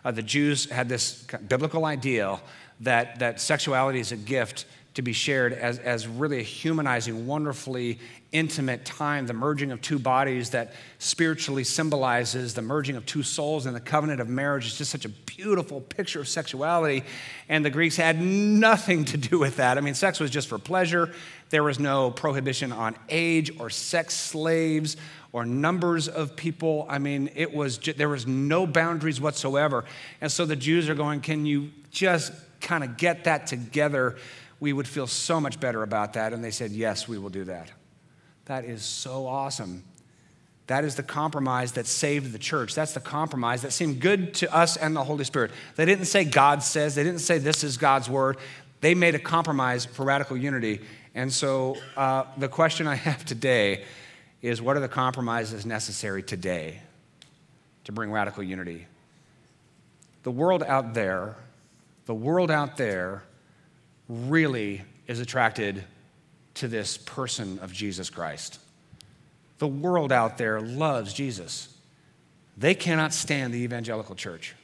Uh, 0.05 0.11
the 0.11 0.23
Jews 0.23 0.69
had 0.69 0.89
this 0.89 1.25
biblical 1.47 1.85
ideal 1.85 2.41
that, 2.81 3.19
that 3.21 3.41
sexuality 3.41 4.01
is 4.01 4.11
a 4.11 4.17
gift 4.17 4.65
to 4.95 5.03
be 5.03 5.13
shared 5.13 5.53
as, 5.53 5.79
as 5.79 6.09
really 6.09 6.41
a 6.41 6.43
humanizing, 6.43 7.27
wonderfully 7.27 7.99
intimate 8.33 8.85
time, 8.85 9.27
the 9.27 9.33
merging 9.33 9.71
of 9.73 9.81
two 9.81 9.99
bodies 9.99 10.51
that 10.51 10.73
spiritually 10.99 11.65
symbolizes 11.65 12.53
the 12.55 12.63
merging 12.63 12.97
of 12.97 13.07
two 13.07 13.23
souls 13.23 13.65
in 13.65 13.75
the 13.75 13.81
covenant 13.81 14.21
of 14.21 14.29
marriage. 14.29 14.67
is 14.67 14.77
just 14.77 14.91
such 14.91 15.05
a 15.05 15.09
beautiful 15.09 15.81
picture 15.81 16.21
of 16.21 16.29
sexuality. 16.29 17.05
And 17.49 17.65
the 17.65 17.71
Greeks 17.71 17.97
had 17.97 18.21
nothing 18.21 19.05
to 19.07 19.17
do 19.17 19.39
with 19.39 19.57
that. 19.57 19.79
I 19.79 19.81
mean, 19.81 19.95
sex 19.95 20.21
was 20.21 20.31
just 20.31 20.49
for 20.49 20.59
pleasure. 20.59 21.13
There 21.51 21.63
was 21.63 21.79
no 21.79 22.11
prohibition 22.11 22.73
on 22.73 22.97
age 23.09 23.51
or 23.59 23.71
sex 23.71 24.15
slaves 24.15 24.97
or 25.33 25.47
numbers 25.47 26.09
of 26.09 26.37
people. 26.37 26.87
I 26.89 26.99
mean, 26.99 27.31
it 27.35 27.55
was 27.55 27.79
there 27.79 28.09
was 28.09 28.27
no 28.27 28.67
boundaries 28.67 29.21
whatsoever. 29.21 29.85
And 30.21 30.31
so 30.31 30.45
the 30.45 30.57
Jews 30.57 30.89
are 30.89 30.95
going, 30.95 31.21
can 31.21 31.47
you 31.47 31.71
just 31.91 32.33
kind 32.61 32.85
of 32.85 32.97
get 32.97 33.25
that 33.25 33.47
together? 33.47 34.17
We 34.61 34.73
would 34.73 34.89
feel 34.89 35.07
so 35.07 35.41
much 35.41 35.61
better 35.61 35.83
about 35.83 36.15
that. 36.15 36.33
And 36.33 36.43
they 36.43 36.51
said, 36.51 36.73
yes, 36.73 37.07
we 37.07 37.19
will 37.19 37.31
do 37.31 37.45
that. 37.45 37.71
That 38.47 38.65
is 38.65 38.83
so 38.83 39.27
awesome. 39.27 39.85
That 40.69 40.85
is 40.85 40.97
the 40.97 41.03
compromise 41.03 41.73
that 41.73 41.87
saved 41.87 42.33
the 42.33 42.39
church. 42.39 42.75
That's 42.75 42.93
the 42.93 43.01
compromise 43.01 43.63
that 43.63 43.73
seemed 43.73 44.01
good 44.01 44.35
to 44.35 44.55
us 44.55 44.77
and 44.77 44.95
the 44.95 45.05
Holy 45.05 45.25
Spirit. 45.25 45.51
They 45.77 45.85
didn't 45.85 46.07
say 46.07 46.25
God 46.25 46.63
says, 46.63 46.95
they 46.95 47.05
didn't 47.05 47.21
say 47.21 47.39
this 47.39 47.65
is 47.65 47.77
God's 47.77 48.09
word. 48.09 48.37
They 48.81 48.95
made 48.95 49.15
a 49.15 49.19
compromise 49.19 49.87
for 49.87 50.05
radical 50.05 50.37
unity. 50.37 50.81
And 51.15 51.33
so 51.33 51.77
uh, 51.97 52.25
the 52.37 52.49
question 52.49 52.87
I 52.87 52.97
have 52.97 53.25
today 53.25 53.85
is 54.43 54.61
what 54.61 54.77
are 54.77 54.81
the 54.81 54.89
compromises 54.89 55.65
necessary 55.65 56.23
today 56.23 56.81
to 57.85 57.93
bring 57.93 58.13
radical 58.13 58.43
unity? 58.43 58.87
The 60.23 60.31
world 60.31 60.63
out 60.63 60.95
there, 60.95 61.37
the 62.07 62.15
world 62.15 62.51
out 62.51 62.77
there 62.77 63.23
really 64.09 64.83
is 65.07 65.21
attracted 65.21 65.85
to 66.55 66.69
this 66.69 66.97
person 66.97 67.59
of 67.61 67.73
Jesus 67.73 68.11
Christ. 68.11 68.59
The 69.59 69.69
world 69.69 70.13
out 70.13 70.39
there 70.39 70.61
loves 70.61 71.13
Jesus. 71.13 71.75
They 72.57 72.75
cannot 72.75 73.13
stand 73.13 73.53
the 73.53 73.59
evangelical 73.59 74.15
church 74.15 74.55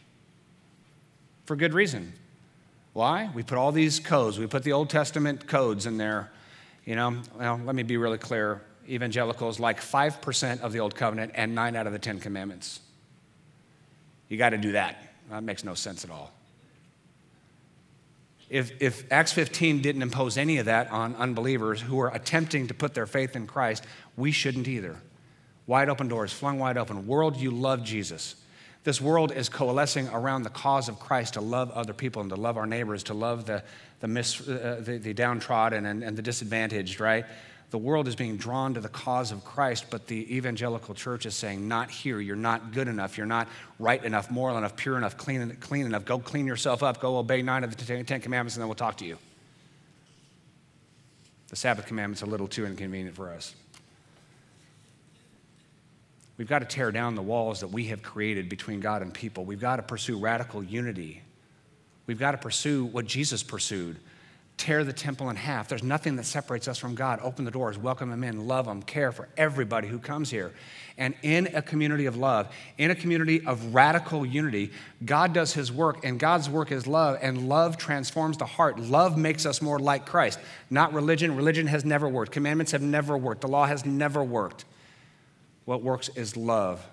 for 1.45 1.57
good 1.57 1.75
reason. 1.75 2.13
Why? 2.93 3.31
We 3.35 3.43
put 3.43 3.59
all 3.59 3.73
these 3.73 4.01
codes, 4.01 4.39
we 4.39 4.47
put 4.47 4.63
the 4.63 4.73
Old 4.73 4.91
Testament 4.91 5.47
codes 5.47 5.87
in 5.87 5.99
there. 5.99 6.31
You 6.85 6.97
know, 6.97 7.23
well, 7.39 7.61
let 7.65 7.75
me 7.75 7.83
be 7.83 7.97
really 7.97 8.19
clear 8.19 8.63
evangelicals 8.89 9.59
like 9.59 9.81
5% 9.81 10.61
of 10.61 10.73
the 10.73 10.81
Old 10.81 10.95
Covenant 10.95 11.33
and 11.35 11.55
nine 11.55 11.77
out 11.77 11.87
of 11.87 11.93
the 11.93 11.99
Ten 11.99 12.21
Commandments. 12.21 12.81
You 14.29 14.37
got 14.37 14.51
to 14.51 14.59
do 14.59 14.73
that. 14.73 15.15
That 15.31 15.43
makes 15.43 15.65
no 15.65 15.75
sense 15.75 16.05
at 16.05 16.11
all. 16.11 16.31
If, 18.51 18.81
if 18.81 19.11
Acts 19.11 19.33
15 19.33 19.81
didn't 19.81 20.03
impose 20.03 20.37
any 20.37 20.59
of 20.59 20.67
that 20.67 20.91
on 20.91 21.15
unbelievers 21.17 21.81
who 21.81 21.99
are 22.01 22.15
attempting 22.15 22.69
to 22.69 22.75
put 22.75 22.95
their 22.95 23.07
faith 23.07 23.37
in 23.37 23.47
Christ, 23.47 23.85
we 24.17 24.33
shouldn't 24.33 24.69
either. 24.69 24.97
Wide 25.67 25.89
open 25.89 26.09
doors, 26.09 26.33
flung 26.33 26.59
wide 26.59 26.77
open. 26.77 27.07
World, 27.07 27.37
you 27.37 27.51
love 27.51 27.83
Jesus. 27.85 28.37
This 28.85 29.01
world 29.01 29.33
is 29.33 29.49
coalescing 29.49 30.09
around 30.09 30.43
the 30.43 30.51
cause 30.51 30.91
of 30.91 31.01
Christ 31.01 31.35
to 31.35 31.41
love 31.41 31.71
other 31.71 31.95
people 31.95 32.21
and 32.21 32.31
to 32.31 32.37
love 32.37 32.59
our 32.59 32.67
neighbors, 32.67 33.03
to 33.05 33.15
love 33.15 33.47
the, 33.47 33.63
the, 34.01 34.09
mis, 34.09 34.47
uh, 34.47 34.83
the, 34.85 34.99
the 34.99 35.15
downtrodden 35.15 35.87
and, 35.87 36.05
and 36.05 36.17
the 36.19 36.23
disadvantaged, 36.23 37.01
right? 37.01 37.25
The 37.71 37.79
world 37.79 38.07
is 38.07 38.15
being 38.15 38.37
drawn 38.37 38.75
to 38.75 38.81
the 38.81 38.89
cause 38.89 39.33
of 39.33 39.45
Christ, 39.45 39.87
but 39.91 40.07
the 40.07 40.37
evangelical 40.37 40.95
church 40.95 41.27
is 41.27 41.35
saying, 41.35 41.67
Not 41.67 41.91
here. 41.91 42.21
You're 42.21 42.37
not 42.37 42.73
good 42.73 42.89
enough. 42.89 43.17
You're 43.17 43.27
not 43.27 43.49
right 43.79 44.03
enough, 44.05 44.31
moral 44.31 44.57
enough, 44.57 44.77
pure 44.77 44.97
enough, 44.97 45.17
clean, 45.17 45.57
clean 45.61 45.87
enough. 45.87 46.05
Go 46.05 46.19
clean 46.19 46.47
yourself 46.47 46.83
up. 46.83 47.01
Go 47.01 47.19
obey 47.19 47.43
nine 47.43 47.65
of 47.65 47.77
the 47.77 48.05
Ten 48.05 48.21
Commandments, 48.21 48.55
and 48.57 48.63
then 48.63 48.69
we'll 48.69 48.75
talk 48.77 48.97
to 48.99 49.05
you. 49.05 49.19
The 51.49 51.57
Sabbath 51.57 51.87
commandment's 51.87 52.23
a 52.23 52.27
little 52.27 52.49
too 52.49 52.67
inconvenient 52.67 53.15
for 53.17 53.31
us. 53.31 53.55
We've 56.37 56.49
got 56.49 56.61
to 56.61 56.65
tear 56.65 56.91
down 56.91 57.15
the 57.15 57.23
walls 57.23 57.61
that 57.61 57.69
we 57.69 57.85
have 57.87 58.03
created 58.03 58.49
between 58.49 58.81
God 58.81 59.03
and 59.03 59.15
people. 59.15 59.45
We've 59.45 59.61
got 59.61 59.77
to 59.77 59.83
pursue 59.83 60.19
radical 60.19 60.65
unity. 60.65 61.23
We've 62.07 62.19
got 62.19 62.33
to 62.33 62.39
pursue 62.39 62.87
what 62.87 63.07
Jesus 63.07 63.43
pursued 63.43 63.99
tear 64.57 64.85
the 64.85 64.93
temple 64.93 65.31
in 65.31 65.37
half. 65.37 65.69
There's 65.69 65.83
nothing 65.83 66.17
that 66.17 66.25
separates 66.25 66.69
us 66.69 66.79
from 66.79 66.95
God. 66.95 67.19
Open 67.23 67.45
the 67.45 67.51
doors, 67.51 67.77
welcome 67.77 68.11
them 68.11 68.23
in, 68.23 68.47
love 68.47 68.67
them, 68.67 68.83
care 68.83 69.11
for 69.13 69.29
everybody 69.37 69.89
who 69.89 69.99
comes 69.99 70.31
here. 70.31 70.53
And 70.97 71.15
in 71.23 71.49
a 71.55 71.63
community 71.63 72.07
of 72.07 72.17
love, 72.17 72.55
in 72.79 72.93
a 72.93 72.95
community 72.95 73.45
of 73.47 73.75
radical 73.75 74.25
unity, 74.25 74.71
God 75.05 75.33
does 75.33 75.53
his 75.53 75.73
work, 75.73 76.05
and 76.05 76.21
God's 76.21 76.49
work 76.49 76.71
is 76.71 76.87
love, 76.87 77.19
and 77.21 77.49
love 77.49 77.77
transforms 77.77 78.37
the 78.37 78.47
heart. 78.47 78.79
Love 78.79 79.19
makes 79.19 79.45
us 79.45 79.61
more 79.61 79.81
like 79.81 80.07
Christ, 80.07 80.39
not 80.71 80.93
religion. 80.93 81.35
Religion 81.35 81.67
has 81.67 81.85
never 81.85 82.09
worked, 82.09 82.31
commandments 82.31 82.71
have 82.73 82.83
never 82.83 83.19
worked, 83.19 83.41
the 83.41 83.49
law 83.49 83.67
has 83.67 83.85
never 83.85 84.23
worked. 84.23 84.65
What 85.65 85.83
works 85.83 86.11
is 86.11 86.37
love. 86.37 86.87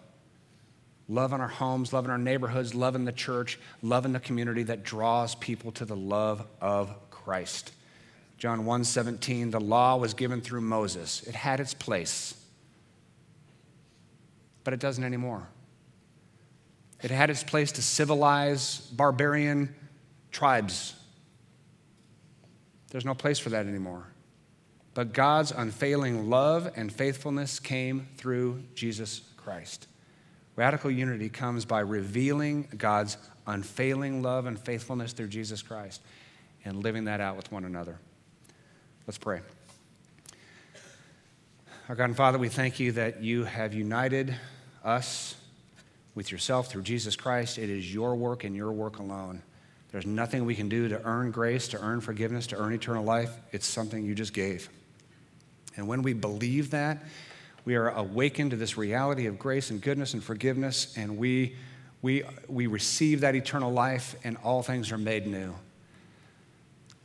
Love 1.08 1.34
in 1.34 1.41
our 1.41 1.47
homes, 1.47 1.91
love 1.91 2.06
in 2.06 2.12
our 2.12 2.17
neighborhoods, 2.17 2.74
love 2.74 2.95
in 2.95 3.06
the 3.06 3.12
church, 3.12 3.60
love 3.82 4.06
in 4.06 4.13
the 4.13 4.19
community 4.19 4.63
that 4.63 4.84
draws 4.84 5.36
people 5.36 5.71
to 5.74 5.84
the 5.84 5.95
love 5.95 6.47
of 6.62 7.11
Christ. 7.32 7.72
John 8.38 8.65
1:17 8.65 9.52
the 9.52 9.60
law 9.62 9.96
was 9.96 10.13
given 10.13 10.41
through 10.41 10.60
Moses. 10.60 11.24
It 11.24 11.34
had 11.34 11.62
its 11.62 11.74
place. 11.74 12.34
But 14.65 14.74
it 14.74 14.82
doesn't 14.82 15.06
anymore. 15.06 15.48
It 17.02 17.10
had 17.10 17.30
its 17.30 17.41
place 17.41 17.72
to 17.72 17.82
civilize 17.82 18.82
barbarian 18.91 19.74
tribes. 20.30 20.94
There's 22.89 23.06
no 23.06 23.15
place 23.15 23.39
for 23.39 23.50
that 23.52 23.65
anymore. 23.65 24.08
But 24.94 25.13
God's 25.13 25.54
unfailing 25.54 26.30
love 26.30 26.70
and 26.76 26.91
faithfulness 26.91 27.62
came 27.62 28.10
through 28.17 28.62
Jesus 28.76 29.22
Christ. 29.38 29.88
Radical 30.58 30.91
unity 30.91 31.30
comes 31.30 31.63
by 31.63 31.80
revealing 31.80 32.67
God's 32.78 33.15
unfailing 33.48 34.22
love 34.22 34.48
and 34.48 34.60
faithfulness 34.60 35.13
through 35.13 35.30
Jesus 35.30 35.62
Christ 35.62 36.02
and 36.65 36.84
living 36.84 37.06
that 37.06 37.21
out 37.21 37.36
with 37.36 37.52
one 37.52 37.65
another. 37.65 37.97
Let's 39.08 39.17
pray. 39.17 39.41
Our 41.89 41.95
God 41.95 42.06
and 42.06 42.15
Father, 42.15 42.38
we 42.38 42.50
thank 42.50 42.80
you 42.80 42.93
that 42.93 43.21
you 43.21 43.43
have 43.43 43.74
united 43.74 44.36
us 44.84 45.36
with 46.15 46.32
yourself 46.32 46.67
through 46.67 46.84
Jesus 46.84 47.15
Christ. 47.15 47.58
It 47.58 47.69
is 47.69 47.93
your 47.93 48.15
work 48.15 48.43
and 48.43 48.56
your 48.56 48.71
work 48.71 49.00
alone. 49.00 49.41
There's 49.91 50.06
nothing 50.06 50.45
we 50.45 50.56
can 50.56 50.69
do 50.69 50.88
to 50.88 51.02
earn 51.04 51.32
grace, 51.32 51.67
to 51.69 51.82
earn 51.82 52.00
forgiveness, 52.00 52.47
to 52.47 52.58
earn 52.58 52.74
eternal 52.74 53.04
life. 53.04 53.32
It's 53.52 53.67
something 53.67 54.06
you 54.06 54.15
just 54.15 54.34
gave. 54.34 54.69
And 55.76 55.88
when 55.88 56.02
we 56.02 56.13
believe 56.13 56.71
that, 56.71 57.04
we 57.65 57.76
are 57.76 57.89
awakened 57.89 58.52
to 58.52 58.58
this 58.58 58.78
reality 58.78 59.26
of 59.28 59.38
grace 59.38 59.69
and 59.69 59.82
goodness 59.82 60.13
and 60.13 60.24
forgiveness, 60.24 60.93
and 60.97 61.17
we, 61.17 61.56
we, 62.02 62.24
we 62.47 62.67
receive 62.67 63.21
that 63.21 63.36
eternal 63.36 63.71
life, 63.71 64.15
and 64.24 64.38
all 64.43 64.63
things 64.63 64.91
are 64.91 64.97
made 64.97 65.28
new. 65.28 65.54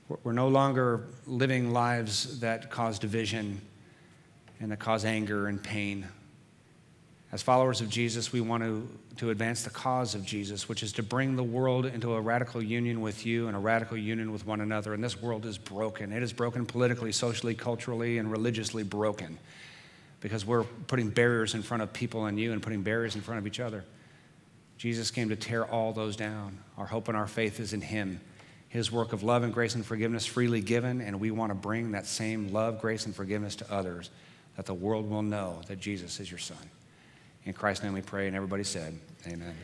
We're- 0.08 0.34
no 0.34 0.48
longer 0.48 1.04
living 1.26 1.72
lives 1.72 2.40
that 2.40 2.70
cause 2.70 2.98
division 2.98 3.60
and 4.60 4.70
that 4.70 4.78
cause 4.78 5.04
anger 5.04 5.48
and 5.48 5.62
pain. 5.62 6.06
As 7.32 7.42
followers 7.42 7.80
of 7.80 7.90
Jesus, 7.90 8.32
we 8.32 8.40
want 8.40 8.62
to, 8.62 8.88
to 9.16 9.30
advance 9.30 9.64
the 9.64 9.70
cause 9.70 10.14
of 10.14 10.24
Jesus, 10.24 10.68
which 10.68 10.82
is 10.82 10.92
to 10.92 11.02
bring 11.02 11.34
the 11.34 11.42
world 11.42 11.84
into 11.84 12.14
a 12.14 12.20
radical 12.20 12.62
union 12.62 13.00
with 13.00 13.26
you 13.26 13.48
and 13.48 13.56
a 13.56 13.60
radical 13.60 13.96
union 13.96 14.32
with 14.32 14.46
one 14.46 14.60
another. 14.60 14.94
And 14.94 15.02
this 15.02 15.20
world 15.20 15.44
is 15.44 15.58
broken. 15.58 16.12
It 16.12 16.22
is 16.22 16.32
broken 16.32 16.64
politically, 16.66 17.10
socially, 17.10 17.54
culturally, 17.54 18.18
and 18.18 18.30
religiously 18.30 18.84
broken 18.84 19.38
because 20.20 20.46
we're 20.46 20.64
putting 20.64 21.10
barriers 21.10 21.54
in 21.54 21.62
front 21.62 21.82
of 21.82 21.92
people 21.92 22.26
and 22.26 22.38
you 22.38 22.52
and 22.52 22.62
putting 22.62 22.82
barriers 22.82 23.16
in 23.16 23.20
front 23.20 23.38
of 23.38 23.46
each 23.46 23.60
other. 23.60 23.84
Jesus 24.78 25.10
came 25.10 25.28
to 25.30 25.36
tear 25.36 25.64
all 25.64 25.92
those 25.92 26.16
down. 26.16 26.58
Our 26.78 26.86
hope 26.86 27.08
and 27.08 27.16
our 27.16 27.26
faith 27.26 27.60
is 27.60 27.72
in 27.72 27.80
Him. 27.80 28.20
His 28.76 28.92
work 28.92 29.14
of 29.14 29.22
love 29.22 29.42
and 29.42 29.54
grace 29.54 29.74
and 29.74 29.86
forgiveness 29.86 30.26
freely 30.26 30.60
given, 30.60 31.00
and 31.00 31.18
we 31.18 31.30
want 31.30 31.50
to 31.50 31.54
bring 31.54 31.92
that 31.92 32.04
same 32.04 32.52
love, 32.52 32.78
grace, 32.78 33.06
and 33.06 33.16
forgiveness 33.16 33.56
to 33.56 33.72
others, 33.72 34.10
that 34.56 34.66
the 34.66 34.74
world 34.74 35.08
will 35.08 35.22
know 35.22 35.62
that 35.68 35.80
Jesus 35.80 36.20
is 36.20 36.30
your 36.30 36.36
Son. 36.36 36.58
In 37.46 37.54
Christ's 37.54 37.84
name 37.84 37.94
we 37.94 38.02
pray, 38.02 38.26
and 38.26 38.36
everybody 38.36 38.64
said, 38.64 38.94
Amen. 39.26 39.54